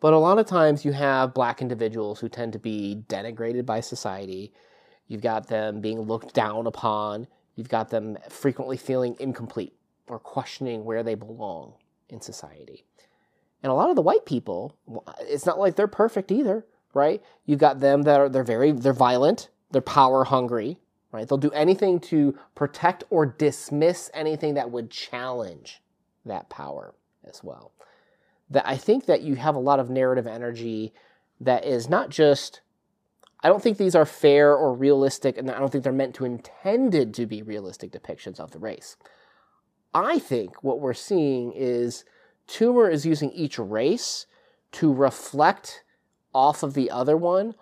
But 0.00 0.12
a 0.12 0.18
lot 0.18 0.38
of 0.38 0.46
times 0.46 0.84
you 0.84 0.92
have 0.92 1.32
black 1.32 1.62
individuals 1.62 2.18
who 2.18 2.28
tend 2.28 2.52
to 2.54 2.58
be 2.58 3.04
denigrated 3.08 3.64
by 3.64 3.80
society. 3.80 4.52
You've 5.06 5.22
got 5.22 5.46
them 5.46 5.80
being 5.80 6.00
looked 6.00 6.34
down 6.34 6.66
upon. 6.66 7.28
You've 7.54 7.68
got 7.68 7.90
them 7.90 8.18
frequently 8.28 8.76
feeling 8.76 9.16
incomplete 9.20 9.74
or 10.08 10.18
questioning 10.18 10.84
where 10.84 11.04
they 11.04 11.14
belong 11.14 11.74
in 12.08 12.20
society. 12.20 12.84
And 13.62 13.70
a 13.70 13.74
lot 13.74 13.90
of 13.90 13.96
the 13.96 14.02
white 14.02 14.26
people, 14.26 14.76
it's 15.20 15.46
not 15.46 15.60
like 15.60 15.76
they're 15.76 15.86
perfect 15.86 16.32
either 16.32 16.66
right? 16.94 17.22
You've 17.46 17.58
got 17.58 17.80
them 17.80 18.02
that 18.02 18.20
are 18.20 18.28
they're 18.28 18.44
very 18.44 18.72
they're 18.72 18.92
violent, 18.92 19.48
they're 19.70 19.80
power 19.80 20.24
hungry, 20.24 20.78
right? 21.12 21.28
They'll 21.28 21.38
do 21.38 21.50
anything 21.50 22.00
to 22.00 22.36
protect 22.54 23.04
or 23.10 23.26
dismiss 23.26 24.10
anything 24.14 24.54
that 24.54 24.70
would 24.70 24.90
challenge 24.90 25.82
that 26.24 26.48
power 26.48 26.94
as 27.24 27.44
well. 27.44 27.72
That 28.50 28.66
I 28.66 28.76
think 28.76 29.06
that 29.06 29.22
you 29.22 29.36
have 29.36 29.54
a 29.54 29.60
lot 29.60 29.78
of 29.78 29.90
narrative 29.90 30.26
energy 30.26 30.92
that 31.40 31.64
is 31.64 31.88
not 31.88 32.10
just 32.10 32.60
I 33.44 33.48
don't 33.48 33.62
think 33.62 33.76
these 33.76 33.96
are 33.96 34.06
fair 34.06 34.54
or 34.54 34.72
realistic, 34.72 35.36
and 35.36 35.50
I 35.50 35.58
don't 35.58 35.70
think 35.70 35.82
they're 35.82 35.92
meant 35.92 36.14
to 36.16 36.24
intended 36.24 37.12
to 37.14 37.26
be 37.26 37.42
realistic 37.42 37.90
depictions 37.90 38.38
of 38.38 38.52
the 38.52 38.60
race. 38.60 38.96
I 39.92 40.20
think 40.20 40.62
what 40.62 40.80
we're 40.80 40.94
seeing 40.94 41.52
is 41.52 42.04
Toomer 42.46 42.90
is 42.90 43.04
using 43.04 43.30
each 43.32 43.58
race 43.58 44.26
to 44.72 44.92
reflect 44.92 45.82
off 46.32 46.62
of 46.62 46.74
the 46.74 46.90
other 46.90 47.16
one 47.16 47.54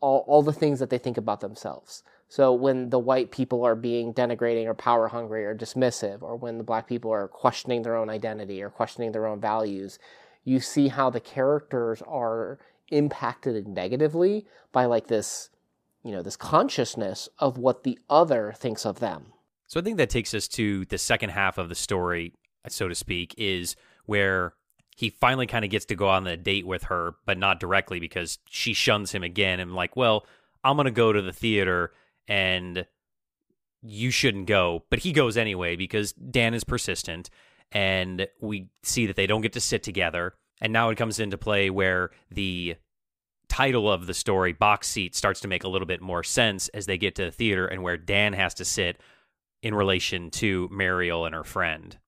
all, 0.00 0.24
all 0.28 0.42
the 0.42 0.52
things 0.52 0.78
that 0.78 0.90
they 0.90 0.98
think 0.98 1.16
about 1.16 1.40
themselves. 1.40 2.02
So 2.28 2.52
when 2.52 2.90
the 2.90 2.98
white 2.98 3.30
people 3.30 3.64
are 3.64 3.76
being 3.76 4.12
denigrating 4.12 4.66
or 4.66 4.74
power 4.74 5.08
hungry 5.08 5.44
or 5.44 5.54
dismissive, 5.54 6.22
or 6.22 6.36
when 6.36 6.58
the 6.58 6.64
black 6.64 6.88
people 6.88 7.12
are 7.12 7.28
questioning 7.28 7.82
their 7.82 7.96
own 7.96 8.10
identity 8.10 8.62
or 8.62 8.70
questioning 8.70 9.12
their 9.12 9.26
own 9.26 9.40
values, 9.40 9.98
you 10.44 10.60
see 10.60 10.88
how 10.88 11.10
the 11.10 11.20
characters 11.20 12.02
are 12.06 12.58
impacted 12.90 13.66
negatively 13.66 14.46
by 14.72 14.84
like 14.84 15.06
this, 15.06 15.50
you 16.02 16.12
know, 16.12 16.22
this 16.22 16.36
consciousness 16.36 17.28
of 17.38 17.56
what 17.58 17.84
the 17.84 17.98
other 18.10 18.52
thinks 18.56 18.84
of 18.84 19.00
them. 19.00 19.26
So 19.66 19.80
I 19.80 19.82
think 19.82 19.96
that 19.96 20.10
takes 20.10 20.34
us 20.34 20.48
to 20.48 20.84
the 20.86 20.98
second 20.98 21.30
half 21.30 21.58
of 21.58 21.68
the 21.68 21.74
story, 21.74 22.34
so 22.68 22.88
to 22.88 22.94
speak, 22.94 23.34
is 23.38 23.76
where 24.06 24.54
he 24.96 25.10
finally 25.10 25.46
kind 25.46 25.64
of 25.64 25.70
gets 25.70 25.86
to 25.86 25.96
go 25.96 26.08
on 26.08 26.26
a 26.26 26.36
date 26.36 26.66
with 26.66 26.84
her, 26.84 27.14
but 27.26 27.38
not 27.38 27.58
directly 27.58 27.98
because 27.98 28.38
she 28.48 28.74
shuns 28.74 29.12
him 29.12 29.22
again 29.22 29.60
and 29.60 29.74
like, 29.74 29.96
well, 29.96 30.26
I'm 30.62 30.76
gonna 30.76 30.90
go 30.90 31.12
to 31.12 31.22
the 31.22 31.32
theater 31.32 31.92
and 32.28 32.86
you 33.82 34.10
shouldn't 34.10 34.46
go, 34.46 34.84
but 34.90 35.00
he 35.00 35.12
goes 35.12 35.36
anyway 35.36 35.76
because 35.76 36.12
Dan 36.12 36.54
is 36.54 36.64
persistent 36.64 37.28
and 37.72 38.26
we 38.40 38.68
see 38.82 39.06
that 39.06 39.16
they 39.16 39.26
don't 39.26 39.42
get 39.42 39.52
to 39.52 39.60
sit 39.60 39.82
together. 39.82 40.34
And 40.60 40.72
now 40.72 40.90
it 40.90 40.96
comes 40.96 41.20
into 41.20 41.36
play 41.36 41.68
where 41.68 42.10
the 42.30 42.76
title 43.48 43.90
of 43.90 44.06
the 44.06 44.14
story, 44.14 44.52
Box 44.52 44.88
Seat, 44.88 45.14
starts 45.14 45.40
to 45.40 45.48
make 45.48 45.64
a 45.64 45.68
little 45.68 45.86
bit 45.86 46.00
more 46.00 46.22
sense 46.22 46.68
as 46.68 46.86
they 46.86 46.96
get 46.96 47.14
to 47.16 47.26
the 47.26 47.30
theater 47.30 47.66
and 47.66 47.82
where 47.82 47.96
Dan 47.96 48.32
has 48.32 48.54
to 48.54 48.64
sit 48.64 49.00
in 49.62 49.74
relation 49.74 50.30
to 50.30 50.68
Muriel 50.72 51.26
and 51.26 51.34
her 51.34 51.44
friend. 51.44 51.98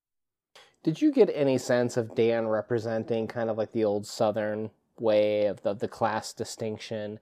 Did 0.82 1.02
you 1.02 1.12
get 1.12 1.30
any 1.34 1.58
sense 1.58 1.96
of 1.96 2.14
Dan 2.14 2.46
representing 2.46 3.26
kind 3.26 3.50
of 3.50 3.58
like 3.58 3.72
the 3.72 3.84
old 3.84 4.06
Southern 4.06 4.70
way 4.98 5.46
of 5.46 5.62
the, 5.62 5.74
the 5.74 5.88
class 5.88 6.32
distinction 6.32 7.18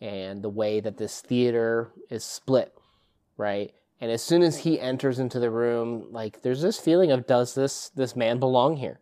and 0.00 0.42
the 0.42 0.48
way 0.48 0.80
that 0.80 0.96
this 0.96 1.20
theater 1.20 1.90
is 2.08 2.24
split, 2.24 2.74
right? 3.36 3.72
And 4.00 4.10
as 4.10 4.22
soon 4.22 4.42
as 4.42 4.58
he 4.58 4.80
enters 4.80 5.18
into 5.18 5.38
the 5.38 5.50
room, 5.50 6.06
like 6.10 6.42
there's 6.42 6.62
this 6.62 6.78
feeling 6.78 7.10
of 7.10 7.26
does 7.26 7.54
this 7.54 7.90
this 7.90 8.16
man 8.16 8.38
belong 8.38 8.76
here? 8.76 9.00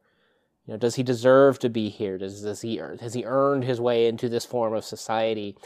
You 0.67 0.75
know, 0.75 0.79
does 0.79 0.97
he 0.97 1.03
deserve 1.03 1.59
to 1.61 1.69
be 1.69 1.89
here? 1.89 2.19
Does 2.19 2.43
does 2.43 2.63
he 2.63 2.77
has 2.77 3.15
he 3.15 3.25
earned 3.25 3.65
his 3.65 3.81
way 3.81 4.07
into 4.07 4.29
this 4.29 4.45
form 4.45 4.75
of 4.75 4.85
society? 4.85 5.57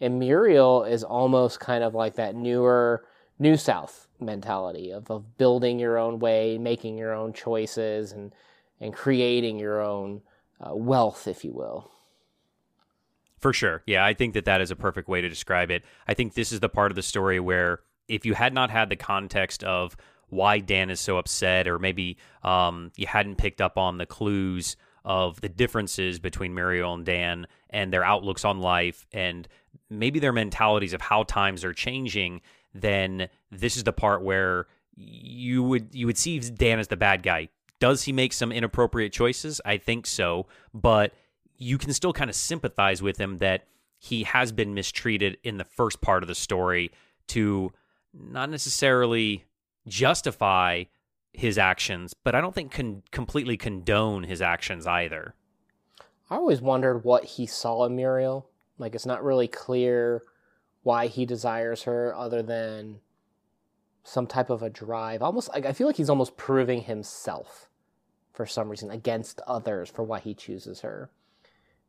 And 0.00 0.18
Muriel 0.18 0.84
is 0.84 1.02
almost 1.02 1.60
kind 1.60 1.82
of 1.82 1.94
like 1.94 2.14
that 2.16 2.34
newer 2.34 3.04
New 3.38 3.56
South 3.56 4.06
mentality 4.20 4.90
of, 4.90 5.10
of 5.10 5.38
building 5.38 5.78
your 5.78 5.98
own 5.98 6.18
way, 6.18 6.58
making 6.58 6.98
your 6.98 7.14
own 7.14 7.32
choices, 7.32 8.12
and 8.12 8.34
and 8.80 8.92
creating 8.92 9.58
your 9.58 9.80
own 9.80 10.20
uh, 10.60 10.74
wealth, 10.74 11.26
if 11.26 11.42
you 11.42 11.52
will. 11.52 11.90
For 13.44 13.52
sure, 13.52 13.82
yeah, 13.84 14.02
I 14.02 14.14
think 14.14 14.32
that 14.32 14.46
that 14.46 14.62
is 14.62 14.70
a 14.70 14.74
perfect 14.74 15.06
way 15.06 15.20
to 15.20 15.28
describe 15.28 15.70
it. 15.70 15.84
I 16.08 16.14
think 16.14 16.32
this 16.32 16.50
is 16.50 16.60
the 16.60 16.70
part 16.70 16.90
of 16.90 16.96
the 16.96 17.02
story 17.02 17.38
where 17.38 17.80
if 18.08 18.24
you 18.24 18.32
had 18.32 18.54
not 18.54 18.70
had 18.70 18.88
the 18.88 18.96
context 18.96 19.62
of 19.62 19.98
why 20.30 20.60
Dan 20.60 20.88
is 20.88 20.98
so 20.98 21.18
upset, 21.18 21.68
or 21.68 21.78
maybe 21.78 22.16
um, 22.42 22.90
you 22.96 23.06
hadn't 23.06 23.36
picked 23.36 23.60
up 23.60 23.76
on 23.76 23.98
the 23.98 24.06
clues 24.06 24.78
of 25.04 25.42
the 25.42 25.50
differences 25.50 26.18
between 26.18 26.54
Muriel 26.54 26.94
and 26.94 27.04
Dan 27.04 27.46
and 27.68 27.92
their 27.92 28.02
outlooks 28.02 28.46
on 28.46 28.60
life, 28.60 29.06
and 29.12 29.46
maybe 29.90 30.20
their 30.20 30.32
mentalities 30.32 30.94
of 30.94 31.02
how 31.02 31.22
times 31.24 31.66
are 31.66 31.74
changing, 31.74 32.40
then 32.72 33.28
this 33.50 33.76
is 33.76 33.84
the 33.84 33.92
part 33.92 34.22
where 34.22 34.68
you 34.96 35.62
would 35.62 35.94
you 35.94 36.06
would 36.06 36.16
see 36.16 36.40
Dan 36.40 36.78
as 36.78 36.88
the 36.88 36.96
bad 36.96 37.22
guy. 37.22 37.50
Does 37.78 38.04
he 38.04 38.12
make 38.12 38.32
some 38.32 38.52
inappropriate 38.52 39.12
choices? 39.12 39.60
I 39.66 39.76
think 39.76 40.06
so, 40.06 40.46
but 40.72 41.12
you 41.64 41.78
can 41.78 41.94
still 41.94 42.12
kind 42.12 42.28
of 42.28 42.36
sympathize 42.36 43.00
with 43.00 43.18
him 43.18 43.38
that 43.38 43.64
he 43.98 44.24
has 44.24 44.52
been 44.52 44.74
mistreated 44.74 45.38
in 45.42 45.56
the 45.56 45.64
first 45.64 46.02
part 46.02 46.22
of 46.22 46.28
the 46.28 46.34
story 46.34 46.92
to 47.26 47.72
not 48.12 48.50
necessarily 48.50 49.44
justify 49.88 50.84
his 51.32 51.56
actions, 51.56 52.12
but 52.12 52.34
I 52.34 52.42
don't 52.42 52.54
think 52.54 52.70
can 52.70 53.02
completely 53.10 53.56
condone 53.56 54.24
his 54.24 54.42
actions 54.42 54.86
either. 54.86 55.34
I 56.28 56.36
always 56.36 56.60
wondered 56.60 57.02
what 57.02 57.24
he 57.24 57.46
saw 57.46 57.86
in 57.86 57.96
Muriel. 57.96 58.46
Like 58.76 58.94
it's 58.94 59.06
not 59.06 59.24
really 59.24 59.48
clear 59.48 60.22
why 60.82 61.06
he 61.06 61.24
desires 61.24 61.84
her 61.84 62.14
other 62.14 62.42
than 62.42 63.00
some 64.02 64.26
type 64.26 64.50
of 64.50 64.62
a 64.62 64.68
drive. 64.68 65.22
Almost 65.22 65.48
like 65.48 65.64
I 65.64 65.72
feel 65.72 65.86
like 65.86 65.96
he's 65.96 66.10
almost 66.10 66.36
proving 66.36 66.82
himself 66.82 67.70
for 68.34 68.44
some 68.44 68.68
reason 68.68 68.90
against 68.90 69.40
others 69.46 69.88
for 69.88 70.02
why 70.02 70.20
he 70.20 70.34
chooses 70.34 70.80
her. 70.82 71.10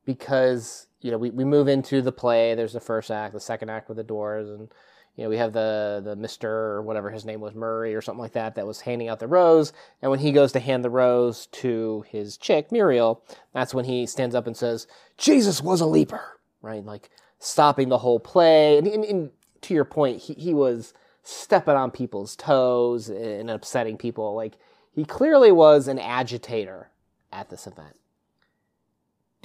Because, 0.05 0.87
you 1.01 1.11
know, 1.11 1.17
we, 1.17 1.31
we 1.31 1.43
move 1.43 1.67
into 1.67 2.01
the 2.01 2.11
play, 2.11 2.55
there's 2.55 2.73
the 2.73 2.79
first 2.79 3.11
act, 3.11 3.33
the 3.33 3.39
second 3.39 3.69
act 3.69 3.89
with 3.89 3.97
the 3.97 4.03
doors, 4.03 4.49
and 4.49 4.69
you 5.15 5.23
know, 5.23 5.29
we 5.29 5.37
have 5.37 5.53
the 5.53 6.01
the 6.03 6.15
Mr. 6.15 6.43
or 6.43 6.81
whatever 6.81 7.09
his 7.09 7.23
name 7.23 7.39
was, 7.39 7.55
Murray 7.55 7.95
or 7.95 8.01
something 8.01 8.21
like 8.21 8.33
that, 8.33 8.55
that 8.55 8.67
was 8.67 8.81
handing 8.81 9.07
out 9.07 9.19
the 9.19 9.27
rose. 9.27 9.71
And 10.01 10.11
when 10.11 10.19
he 10.19 10.31
goes 10.33 10.51
to 10.53 10.59
hand 10.59 10.83
the 10.83 10.89
rose 10.89 11.47
to 11.47 12.03
his 12.09 12.37
chick, 12.37 12.71
Muriel, 12.71 13.23
that's 13.53 13.73
when 13.73 13.85
he 13.85 14.05
stands 14.05 14.35
up 14.35 14.45
and 14.45 14.57
says, 14.57 14.87
Jesus 15.17 15.61
was 15.61 15.79
a 15.79 15.85
leaper, 15.85 16.21
right? 16.61 16.83
Like 16.83 17.09
stopping 17.39 17.87
the 17.87 17.99
whole 17.99 18.19
play. 18.19 18.77
And, 18.77 18.87
and, 18.87 19.05
and 19.05 19.29
to 19.61 19.73
your 19.73 19.85
point, 19.85 20.21
he, 20.21 20.33
he 20.33 20.53
was 20.53 20.93
stepping 21.23 21.75
on 21.75 21.91
people's 21.91 22.35
toes 22.35 23.09
and 23.09 23.49
upsetting 23.49 23.97
people. 23.97 24.35
Like 24.35 24.55
he 24.91 25.05
clearly 25.05 25.51
was 25.51 25.87
an 25.87 25.97
agitator 25.97 26.91
at 27.31 27.49
this 27.49 27.67
event. 27.67 27.95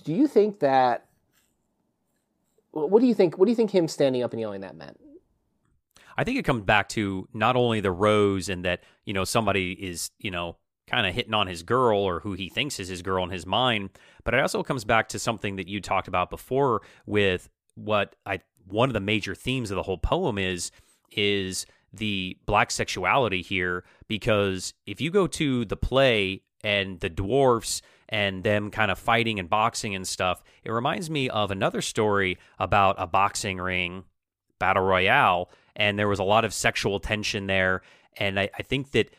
Do 0.05 0.13
you 0.13 0.27
think 0.27 0.61
that? 0.61 1.07
What 2.73 3.01
do 3.01 3.07
you 3.07 3.15
think? 3.15 3.39
What 3.39 3.47
do 3.47 3.51
you 3.51 3.57
think 3.57 3.71
him 3.71 3.89
standing 3.89 4.23
up 4.23 4.33
and 4.33 4.41
yelling 4.41 4.61
that 4.61 4.77
meant? 4.77 4.99
I 6.17 6.25
think 6.25 6.39
it 6.39 6.45
comes 6.45 6.63
back 6.63 6.89
to 6.91 7.29
not 7.33 7.57
only 7.57 7.81
the 7.81 7.91
rose 7.91 8.49
and 8.49 8.65
that 8.65 8.83
you 9.05 9.13
know 9.13 9.25
somebody 9.25 9.73
is 9.73 10.11
you 10.19 10.31
know 10.31 10.57
kind 10.87 11.07
of 11.07 11.15
hitting 11.15 11.35
on 11.35 11.47
his 11.47 11.63
girl 11.63 11.99
or 11.99 12.21
who 12.21 12.33
he 12.33 12.49
thinks 12.49 12.81
is 12.81 12.89
his 12.89 13.03
girl 13.03 13.23
in 13.25 13.31
his 13.31 13.47
mind, 13.47 13.91
but 14.25 14.35
it 14.35 14.41
also 14.41 14.63
comes 14.63 14.85
back 14.85 15.09
to 15.09 15.19
something 15.19 15.57
that 15.57 15.69
you 15.69 15.81
talked 15.81 16.09
about 16.09 16.31
before 16.31 16.83
with 17.07 17.49
what 17.75 18.17
I 18.27 18.41
one 18.67 18.89
of 18.89 18.93
the 18.95 19.01
major 19.01 19.35
themes 19.35 19.71
of 19.71 19.77
the 19.77 19.83
whole 19.83 19.99
poem 19.99 20.39
is 20.39 20.71
is 21.13 21.67
the 21.93 22.37
black 22.47 22.71
sexuality 22.71 23.43
here 23.43 23.85
because 24.07 24.75
if 24.87 25.01
you 25.01 25.11
go 25.11 25.27
to 25.27 25.65
the 25.65 25.77
play 25.77 26.43
and 26.63 27.01
the 27.01 27.09
dwarfs 27.09 27.83
and 28.11 28.45
them 28.45 28.71
kind 28.71 28.91
of 28.91 28.99
fighting 28.99 29.39
and 29.39 29.49
boxing 29.49 29.95
and 29.95 30.07
stuff, 30.07 30.43
it 30.65 30.71
reminds 30.71 31.09
me 31.09 31.29
of 31.29 31.51
another 31.51 31.81
story 31.81 32.39
about 32.59 32.97
a 32.99 33.07
boxing 33.07 33.59
ring 33.59 34.05
battle 34.59 34.83
royale, 34.83 35.51
and 35.75 35.99
there 35.99 36.09
was 36.09 36.19
a 36.19 36.25
lot 36.25 36.45
of 36.45 36.53
sexual 36.53 37.01
tension 37.01 37.47
there. 37.47 37.83
And 38.17 38.39
I, 38.39 38.51
I 38.59 38.63
think 38.63 38.91
that 38.91 39.11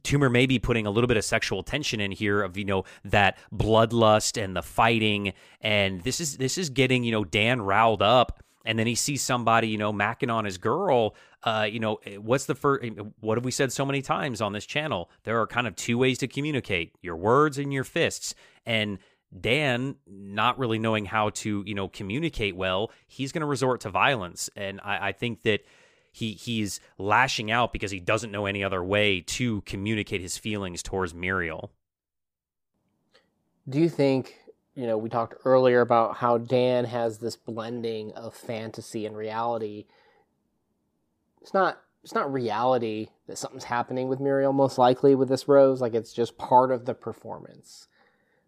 Toomer 0.00 0.32
may 0.32 0.46
be 0.46 0.58
putting 0.58 0.86
a 0.86 0.90
little 0.90 1.08
bit 1.08 1.18
of 1.18 1.24
sexual 1.24 1.62
tension 1.62 2.00
in 2.00 2.12
here 2.12 2.42
of 2.42 2.56
you 2.56 2.64
know 2.64 2.84
that 3.04 3.36
bloodlust 3.52 4.42
and 4.42 4.56
the 4.56 4.62
fighting, 4.62 5.34
and 5.60 6.02
this 6.02 6.20
is 6.20 6.38
this 6.38 6.56
is 6.56 6.70
getting 6.70 7.04
you 7.04 7.12
know 7.12 7.24
Dan 7.24 7.60
riled 7.60 8.00
up, 8.00 8.42
and 8.64 8.78
then 8.78 8.86
he 8.86 8.94
sees 8.94 9.22
somebody 9.22 9.68
you 9.68 9.78
know 9.78 9.92
macking 9.92 10.32
on 10.32 10.44
his 10.44 10.58
girl. 10.58 11.14
Uh, 11.42 11.66
you 11.70 11.80
know 11.80 11.98
what's 12.18 12.46
the 12.46 12.54
first? 12.54 12.84
What 13.20 13.38
have 13.38 13.44
we 13.44 13.50
said 13.50 13.72
so 13.72 13.84
many 13.84 14.02
times 14.02 14.40
on 14.40 14.52
this 14.52 14.66
channel? 14.66 15.10
There 15.24 15.40
are 15.40 15.46
kind 15.46 15.66
of 15.66 15.76
two 15.76 15.98
ways 15.98 16.18
to 16.18 16.28
communicate: 16.28 16.92
your 17.02 17.16
words 17.16 17.58
and 17.58 17.72
your 17.72 17.84
fists. 17.84 18.34
And 18.64 18.98
Dan, 19.38 19.96
not 20.06 20.58
really 20.58 20.78
knowing 20.78 21.06
how 21.06 21.30
to 21.30 21.64
you 21.66 21.74
know 21.74 21.88
communicate 21.88 22.56
well, 22.56 22.90
he's 23.06 23.32
going 23.32 23.40
to 23.40 23.46
resort 23.46 23.80
to 23.82 23.90
violence, 23.90 24.50
and 24.56 24.80
I, 24.84 25.08
I 25.08 25.12
think 25.12 25.42
that 25.42 25.64
he 26.12 26.32
he's 26.32 26.80
lashing 26.98 27.50
out 27.50 27.72
because 27.72 27.90
he 27.90 27.98
doesn't 27.98 28.30
know 28.30 28.46
any 28.46 28.62
other 28.62 28.84
way 28.84 29.22
to 29.22 29.62
communicate 29.62 30.20
his 30.20 30.36
feelings 30.36 30.82
towards 30.82 31.14
Muriel. 31.14 31.72
Do 33.68 33.80
you 33.80 33.88
think, 33.88 34.41
you 34.74 34.86
know, 34.86 34.96
we 34.96 35.08
talked 35.08 35.34
earlier 35.44 35.80
about 35.80 36.16
how 36.16 36.38
Dan 36.38 36.84
has 36.86 37.18
this 37.18 37.36
blending 37.36 38.12
of 38.12 38.34
fantasy 38.34 39.04
and 39.04 39.16
reality. 39.16 39.86
It's 41.40 41.52
not 41.52 41.80
it's 42.02 42.14
not 42.14 42.32
reality 42.32 43.08
that 43.28 43.38
something's 43.38 43.64
happening 43.64 44.08
with 44.08 44.18
Muriel 44.18 44.52
most 44.52 44.76
likely 44.76 45.14
with 45.14 45.28
this 45.28 45.46
rose, 45.46 45.80
like 45.80 45.94
it's 45.94 46.12
just 46.12 46.36
part 46.36 46.72
of 46.72 46.84
the 46.84 46.94
performance. 46.94 47.86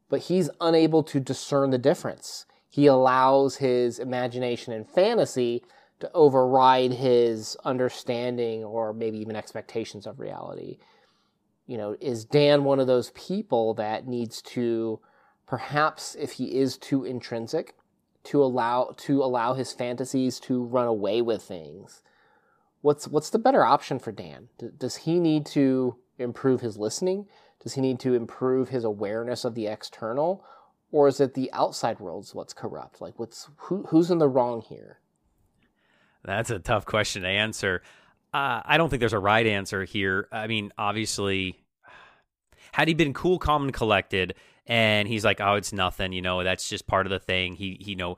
But 0.09 0.23
he's 0.23 0.51
unable 0.61 1.03
to 1.05 1.21
discern 1.21 1.71
the 1.71 1.79
difference. 1.79 2.47
He 2.69 2.87
allows 2.87 3.57
his 3.57 4.01
imagination 4.01 4.73
and 4.73 4.89
fantasy 4.89 5.63
to 6.01 6.11
override 6.13 6.95
his 6.95 7.57
understanding 7.65 8.65
or 8.65 8.93
maybe 8.93 9.19
even 9.19 9.37
expectations 9.37 10.07
of 10.07 10.19
reality. 10.19 10.79
You 11.69 11.79
know, 11.79 11.97
is 12.01 12.25
Dan 12.25 12.65
one 12.65 12.81
of 12.81 12.89
those 12.89 13.11
people 13.11 13.75
that 13.75 14.09
needs 14.09 14.43
to 14.43 14.99
perhaps 15.47 16.15
if 16.19 16.33
he 16.33 16.59
is 16.59 16.77
too 16.77 17.05
intrinsic 17.05 17.75
to 18.25 18.43
allow 18.43 18.95
to 18.97 19.23
allow 19.23 19.55
his 19.55 19.73
fantasies 19.73 20.41
to 20.41 20.63
run 20.63 20.87
away 20.87 21.23
with 21.23 21.43
things. 21.43 22.03
What's 22.81 23.07
what's 23.07 23.31
the 23.31 23.39
better 23.39 23.65
option 23.65 23.99
for 23.99 24.13
Dan? 24.13 24.49
D- 24.59 24.69
does 24.77 24.97
he 24.97 25.21
need 25.21 25.47
to 25.47 25.97
improve 26.19 26.61
his 26.61 26.77
listening? 26.77 27.27
Does 27.63 27.75
he 27.75 27.81
need 27.81 28.01
to 28.01 28.15
improve 28.15 28.69
his 28.69 28.85
awareness 28.85 29.45
of 29.45 29.55
the 29.55 29.67
external, 29.67 30.45
or 30.91 31.09
is 31.09 31.21
it 31.21 31.35
the 31.35 31.51
outside 31.53 32.01
world's 32.01 32.35
what's 32.35 32.53
corrupt? 32.53 33.01
Like, 33.01 33.19
what's 33.19 33.49
who, 33.57 33.85
who's 33.89 34.11
in 34.11 34.19
the 34.19 34.29
wrong 34.29 34.61
here? 34.61 35.01
That's 36.25 36.51
a 36.51 36.59
tough 36.59 36.87
question 36.87 37.23
to 37.23 37.29
answer. 37.29 37.83
Uh, 38.33 38.63
I 38.65 38.79
don't 38.79 38.89
think 38.89 39.01
there's 39.01 39.13
a 39.13 39.19
right 39.19 39.47
answer 39.47 39.85
here. 39.85 40.29
I 40.33 40.47
mean, 40.47 40.73
obviously, 40.77 41.61
had 42.73 42.89
he 42.89 42.95
been 42.95 43.13
cool, 43.13 43.39
calm, 43.39 43.65
and 43.65 43.73
collected, 43.73 44.35
and 44.67 45.07
he's 45.09 45.25
like, 45.25 45.41
"Oh, 45.41 45.55
it's 45.55 45.73
nothing," 45.73 46.13
you 46.13 46.23
know, 46.23 46.43
that's 46.43 46.69
just 46.69 46.87
part 46.87 47.07
of 47.07 47.11
the 47.11 47.19
thing. 47.19 47.55
He, 47.55 47.79
he 47.81 47.91
you 47.91 47.97
know, 47.97 48.17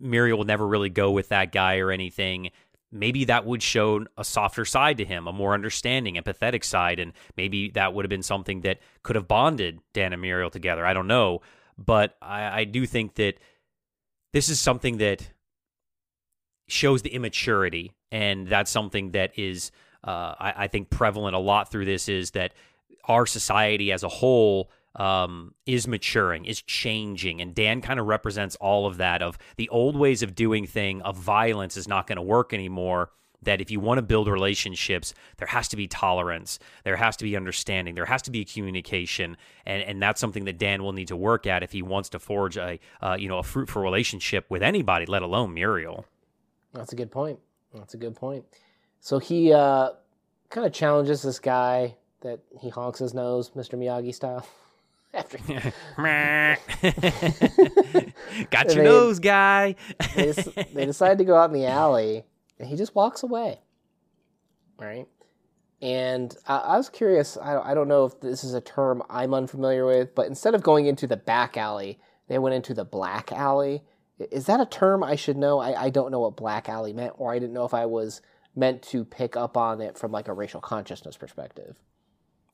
Muriel 0.00 0.38
will 0.38 0.44
never 0.44 0.66
really 0.66 0.90
go 0.90 1.10
with 1.10 1.28
that 1.28 1.52
guy 1.52 1.78
or 1.78 1.90
anything. 1.90 2.50
Maybe 2.90 3.26
that 3.26 3.44
would 3.44 3.62
show 3.62 4.06
a 4.16 4.24
softer 4.24 4.64
side 4.64 4.96
to 4.98 5.04
him, 5.04 5.26
a 5.26 5.32
more 5.32 5.52
understanding, 5.52 6.14
empathetic 6.14 6.64
side, 6.64 6.98
and 6.98 7.12
maybe 7.36 7.70
that 7.70 7.92
would 7.92 8.04
have 8.04 8.10
been 8.10 8.22
something 8.22 8.62
that 8.62 8.78
could 9.02 9.16
have 9.16 9.28
bonded 9.28 9.80
Dan 9.92 10.12
and 10.12 10.22
Muriel 10.22 10.50
together. 10.50 10.86
I 10.86 10.94
don't 10.94 11.06
know, 11.06 11.42
but 11.76 12.16
I, 12.22 12.60
I 12.60 12.64
do 12.64 12.86
think 12.86 13.16
that 13.16 13.34
this 14.32 14.48
is 14.48 14.58
something 14.58 14.98
that 14.98 15.30
shows 16.66 17.02
the 17.02 17.10
immaturity, 17.10 17.92
and 18.10 18.46
that's 18.46 18.70
something 18.70 19.10
that 19.12 19.38
is, 19.38 19.70
uh, 20.04 20.34
I, 20.38 20.54
I 20.56 20.68
think, 20.68 20.88
prevalent 20.88 21.34
a 21.34 21.38
lot 21.38 21.70
through 21.70 21.84
this. 21.84 22.08
Is 22.08 22.30
that 22.32 22.54
our 23.04 23.26
society 23.26 23.92
as 23.92 24.02
a 24.02 24.08
whole 24.08 24.70
um, 24.96 25.54
is 25.66 25.86
maturing, 25.86 26.44
is 26.44 26.62
changing, 26.62 27.40
and 27.40 27.54
Dan 27.54 27.80
kind 27.80 28.00
of 28.00 28.06
represents 28.06 28.56
all 28.56 28.86
of 28.86 28.96
that. 28.98 29.22
Of 29.22 29.38
the 29.56 29.68
old 29.68 29.96
ways 29.96 30.22
of 30.22 30.34
doing 30.34 30.66
thing, 30.66 31.02
of 31.02 31.16
violence 31.16 31.76
is 31.76 31.88
not 31.88 32.06
going 32.06 32.16
to 32.16 32.22
work 32.22 32.52
anymore. 32.52 33.10
That 33.42 33.60
if 33.60 33.70
you 33.70 33.78
want 33.78 33.98
to 33.98 34.02
build 34.02 34.26
relationships, 34.26 35.14
there 35.36 35.46
has 35.46 35.68
to 35.68 35.76
be 35.76 35.86
tolerance, 35.86 36.58
there 36.82 36.96
has 36.96 37.16
to 37.18 37.24
be 37.24 37.36
understanding, 37.36 37.94
there 37.94 38.06
has 38.06 38.20
to 38.22 38.32
be 38.32 38.44
communication, 38.44 39.36
and 39.64 39.82
and 39.84 40.02
that's 40.02 40.20
something 40.20 40.44
that 40.46 40.58
Dan 40.58 40.82
will 40.82 40.92
need 40.92 41.08
to 41.08 41.16
work 41.16 41.46
at 41.46 41.62
if 41.62 41.70
he 41.70 41.80
wants 41.80 42.08
to 42.10 42.18
forge 42.18 42.56
a 42.56 42.80
uh, 43.00 43.16
you 43.18 43.28
know 43.28 43.38
a 43.38 43.44
fruitful 43.44 43.80
relationship 43.80 44.46
with 44.48 44.62
anybody, 44.62 45.06
let 45.06 45.22
alone 45.22 45.54
Muriel. 45.54 46.04
That's 46.74 46.92
a 46.92 46.96
good 46.96 47.12
point. 47.12 47.38
That's 47.72 47.94
a 47.94 47.96
good 47.96 48.16
point. 48.16 48.44
So 49.00 49.20
he 49.20 49.52
uh, 49.52 49.90
kind 50.50 50.66
of 50.66 50.72
challenges 50.72 51.22
this 51.22 51.38
guy 51.38 51.94
that 52.20 52.40
he 52.60 52.68
honks 52.68 52.98
his 52.98 53.14
nose, 53.14 53.50
Mr. 53.50 53.78
Miyagi 53.78 54.14
style. 54.14 54.46
After 55.18 55.38
got 58.50 58.66
your 58.66 58.74
they, 58.76 58.84
nose, 58.84 59.18
guy. 59.18 59.74
they, 60.14 60.32
they 60.72 60.86
decide 60.86 61.18
to 61.18 61.24
go 61.24 61.36
out 61.36 61.50
in 61.50 61.54
the 61.54 61.66
alley, 61.66 62.24
and 62.58 62.68
he 62.68 62.76
just 62.76 62.94
walks 62.94 63.22
away. 63.22 63.60
Right, 64.78 65.06
and 65.82 66.34
I, 66.46 66.58
I 66.58 66.76
was 66.76 66.88
curious. 66.88 67.36
I, 67.36 67.58
I 67.58 67.74
don't 67.74 67.88
know 67.88 68.04
if 68.04 68.20
this 68.20 68.44
is 68.44 68.54
a 68.54 68.60
term 68.60 69.02
I'm 69.10 69.34
unfamiliar 69.34 69.86
with, 69.86 70.14
but 70.14 70.26
instead 70.26 70.54
of 70.54 70.62
going 70.62 70.86
into 70.86 71.06
the 71.06 71.16
back 71.16 71.56
alley, 71.56 71.98
they 72.28 72.38
went 72.38 72.54
into 72.54 72.74
the 72.74 72.84
black 72.84 73.32
alley. 73.32 73.82
Is 74.30 74.46
that 74.46 74.60
a 74.60 74.66
term 74.66 75.02
I 75.02 75.16
should 75.16 75.36
know? 75.36 75.58
I, 75.58 75.84
I 75.84 75.90
don't 75.90 76.10
know 76.10 76.20
what 76.20 76.36
black 76.36 76.68
alley 76.68 76.92
meant, 76.92 77.14
or 77.18 77.32
I 77.32 77.38
didn't 77.38 77.54
know 77.54 77.64
if 77.64 77.74
I 77.74 77.86
was 77.86 78.20
meant 78.56 78.82
to 78.82 79.04
pick 79.04 79.36
up 79.36 79.56
on 79.56 79.80
it 79.80 79.96
from 79.96 80.10
like 80.10 80.28
a 80.28 80.32
racial 80.32 80.60
consciousness 80.60 81.16
perspective. 81.16 81.76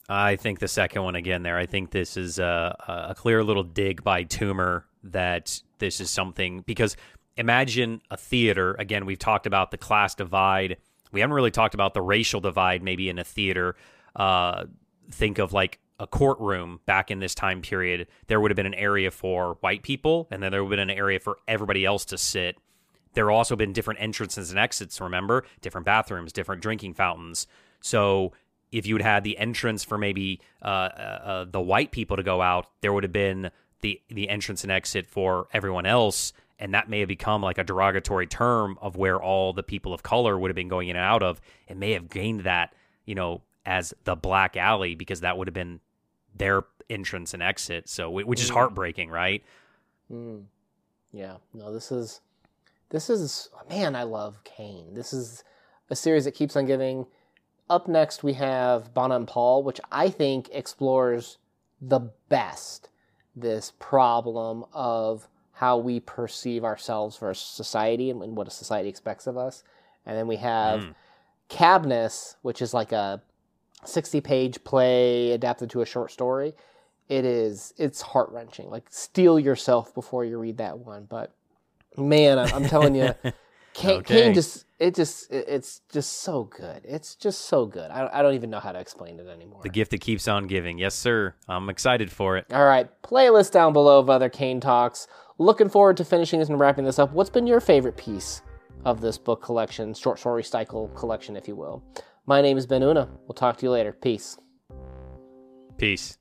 I 0.08 0.36
think 0.36 0.58
the 0.58 0.68
second 0.68 1.02
one 1.02 1.14
again 1.14 1.42
there. 1.42 1.56
I 1.56 1.66
think 1.66 1.90
this 1.90 2.16
is 2.16 2.38
a, 2.38 2.76
a 3.08 3.14
clear 3.14 3.42
little 3.42 3.62
dig 3.62 4.04
by 4.04 4.24
Toomer 4.24 4.84
that 5.04 5.60
this 5.78 6.00
is 6.00 6.10
something 6.10 6.60
because 6.66 6.96
imagine 7.36 8.02
a 8.10 8.16
theater. 8.16 8.74
Again, 8.78 9.06
we've 9.06 9.18
talked 9.18 9.46
about 9.46 9.70
the 9.70 9.78
class 9.78 10.14
divide. 10.14 10.76
We 11.12 11.20
haven't 11.20 11.34
really 11.34 11.50
talked 11.50 11.74
about 11.74 11.94
the 11.94 12.02
racial 12.02 12.40
divide 12.40 12.82
maybe 12.82 13.08
in 13.08 13.18
a 13.18 13.24
theater. 13.24 13.76
Uh, 14.14 14.64
think 15.10 15.38
of 15.38 15.52
like 15.52 15.80
a 15.98 16.06
courtroom 16.06 16.80
back 16.86 17.10
in 17.10 17.20
this 17.20 17.34
time 17.34 17.62
period. 17.62 18.08
There 18.26 18.40
would 18.40 18.50
have 18.50 18.56
been 18.56 18.66
an 18.66 18.74
area 18.74 19.10
for 19.10 19.58
white 19.60 19.82
people, 19.82 20.28
and 20.30 20.42
then 20.42 20.50
there 20.50 20.62
would 20.64 20.78
have 20.78 20.86
been 20.86 20.90
an 20.90 20.98
area 20.98 21.20
for 21.20 21.38
everybody 21.46 21.84
else 21.84 22.04
to 22.06 22.18
sit. 22.18 22.56
There 23.14 23.30
have 23.30 23.36
also 23.36 23.54
been 23.54 23.72
different 23.72 24.00
entrances 24.00 24.50
and 24.50 24.58
exits, 24.58 25.00
remember? 25.00 25.44
Different 25.60 25.84
bathrooms, 25.84 26.32
different 26.32 26.62
drinking 26.62 26.94
fountains. 26.94 27.46
So 27.80 28.32
if 28.74 28.86
you 28.86 28.96
had 28.96 29.04
had 29.04 29.24
the 29.24 29.38
entrance 29.38 29.84
for 29.84 29.96
maybe 29.96 30.40
uh, 30.60 30.66
uh, 30.66 31.20
uh, 31.24 31.44
the 31.48 31.60
white 31.60 31.92
people 31.92 32.16
to 32.16 32.24
go 32.24 32.42
out, 32.42 32.66
there 32.80 32.92
would 32.92 33.04
have 33.04 33.12
been 33.12 33.50
the 33.82 34.00
the 34.08 34.28
entrance 34.28 34.64
and 34.64 34.72
exit 34.72 35.06
for 35.06 35.46
everyone 35.52 35.86
else, 35.86 36.32
and 36.58 36.74
that 36.74 36.88
may 36.88 36.98
have 36.98 37.08
become 37.08 37.40
like 37.40 37.56
a 37.56 37.62
derogatory 37.62 38.26
term 38.26 38.76
of 38.82 38.96
where 38.96 39.22
all 39.22 39.52
the 39.52 39.62
people 39.62 39.94
of 39.94 40.02
color 40.02 40.36
would 40.36 40.48
have 40.50 40.56
been 40.56 40.68
going 40.68 40.88
in 40.88 40.96
and 40.96 41.04
out 41.04 41.22
of. 41.22 41.40
It 41.68 41.76
may 41.76 41.92
have 41.92 42.10
gained 42.10 42.40
that, 42.40 42.74
you 43.06 43.14
know, 43.14 43.42
as 43.64 43.94
the 44.02 44.16
black 44.16 44.56
alley 44.56 44.96
because 44.96 45.20
that 45.20 45.38
would 45.38 45.46
have 45.46 45.54
been 45.54 45.78
their 46.34 46.64
entrance 46.90 47.32
and 47.32 47.44
exit. 47.44 47.88
So, 47.88 48.10
which 48.10 48.42
is 48.42 48.50
mm. 48.50 48.54
heartbreaking, 48.54 49.08
right? 49.08 49.44
Mm. 50.10 50.46
Yeah. 51.12 51.36
No, 51.52 51.72
this 51.72 51.92
is 51.92 52.20
this 52.88 53.08
is 53.08 53.50
man. 53.70 53.94
I 53.94 54.02
love 54.02 54.42
Cane. 54.42 54.94
This 54.94 55.12
is 55.12 55.44
a 55.90 55.94
series 55.94 56.24
that 56.24 56.32
keeps 56.32 56.56
on 56.56 56.66
giving 56.66 57.06
up 57.68 57.88
next, 57.88 58.22
we 58.22 58.34
have 58.34 58.92
Bona 58.92 59.16
and 59.16 59.28
Paul, 59.28 59.62
which 59.62 59.80
I 59.90 60.10
think 60.10 60.48
explores 60.52 61.38
the 61.80 62.10
best 62.28 62.90
this 63.34 63.72
problem 63.78 64.64
of 64.72 65.28
how 65.52 65.78
we 65.78 66.00
perceive 66.00 66.64
ourselves 66.64 67.16
versus 67.16 67.46
society 67.46 68.10
and 68.10 68.36
what 68.36 68.48
a 68.48 68.50
society 68.50 68.88
expects 68.88 69.26
of 69.26 69.36
us. 69.36 69.62
And 70.04 70.16
then 70.16 70.26
we 70.26 70.36
have 70.36 70.80
mm. 70.80 70.94
Kabnis, 71.48 72.36
which 72.42 72.60
is 72.60 72.74
like 72.74 72.92
a 72.92 73.22
60 73.84 74.20
page 74.20 74.64
play 74.64 75.32
adapted 75.32 75.70
to 75.70 75.80
a 75.80 75.86
short 75.86 76.10
story. 76.10 76.54
It 77.08 77.24
is, 77.24 77.74
it's 77.76 78.00
heart 78.00 78.30
wrenching. 78.30 78.70
Like, 78.70 78.86
steel 78.90 79.38
yourself 79.38 79.94
before 79.94 80.24
you 80.24 80.38
read 80.38 80.58
that 80.58 80.78
one. 80.78 81.06
But 81.08 81.32
man, 81.96 82.38
I'm 82.38 82.66
telling 82.66 82.94
you, 82.94 83.14
Cane, 83.74 83.98
okay. 83.98 84.22
Cane 84.22 84.34
just 84.34 84.64
it 84.78 84.94
just 84.94 85.30
it's 85.30 85.80
just 85.92 86.20
so 86.22 86.44
good. 86.44 86.82
It's 86.84 87.14
just 87.14 87.42
so 87.42 87.66
good. 87.66 87.90
I, 87.90 88.08
I 88.12 88.22
don't 88.22 88.34
even 88.34 88.50
know 88.50 88.60
how 88.60 88.72
to 88.72 88.78
explain 88.78 89.18
it 89.18 89.26
anymore. 89.26 89.60
The 89.62 89.68
gift 89.68 89.90
that 89.90 90.00
keeps 90.00 90.28
on 90.28 90.46
giving. 90.46 90.78
Yes, 90.78 90.94
sir. 90.94 91.34
I'm 91.48 91.68
excited 91.68 92.10
for 92.10 92.36
it. 92.36 92.46
All 92.52 92.64
right, 92.64 92.88
playlist 93.02 93.50
down 93.52 93.72
below 93.72 93.98
of 93.98 94.08
other 94.08 94.28
Cane 94.28 94.60
talks. 94.60 95.06
Looking 95.38 95.68
forward 95.68 95.96
to 95.96 96.04
finishing 96.04 96.38
this 96.38 96.48
and 96.48 96.60
wrapping 96.60 96.84
this 96.84 96.98
up. 96.98 97.12
What's 97.12 97.30
been 97.30 97.46
your 97.46 97.60
favorite 97.60 97.96
piece 97.96 98.42
of 98.84 99.00
this 99.00 99.18
book 99.18 99.42
collection, 99.42 99.92
short 99.92 100.18
story 100.20 100.44
cycle 100.44 100.88
collection, 100.88 101.36
if 101.36 101.48
you 101.48 101.56
will? 101.56 101.82
My 102.26 102.40
name 102.40 102.56
is 102.56 102.66
Ben 102.66 102.82
Una. 102.82 103.08
We'll 103.26 103.34
talk 103.34 103.56
to 103.58 103.66
you 103.66 103.70
later. 103.70 103.92
Peace. 103.92 104.38
Peace. 105.76 106.18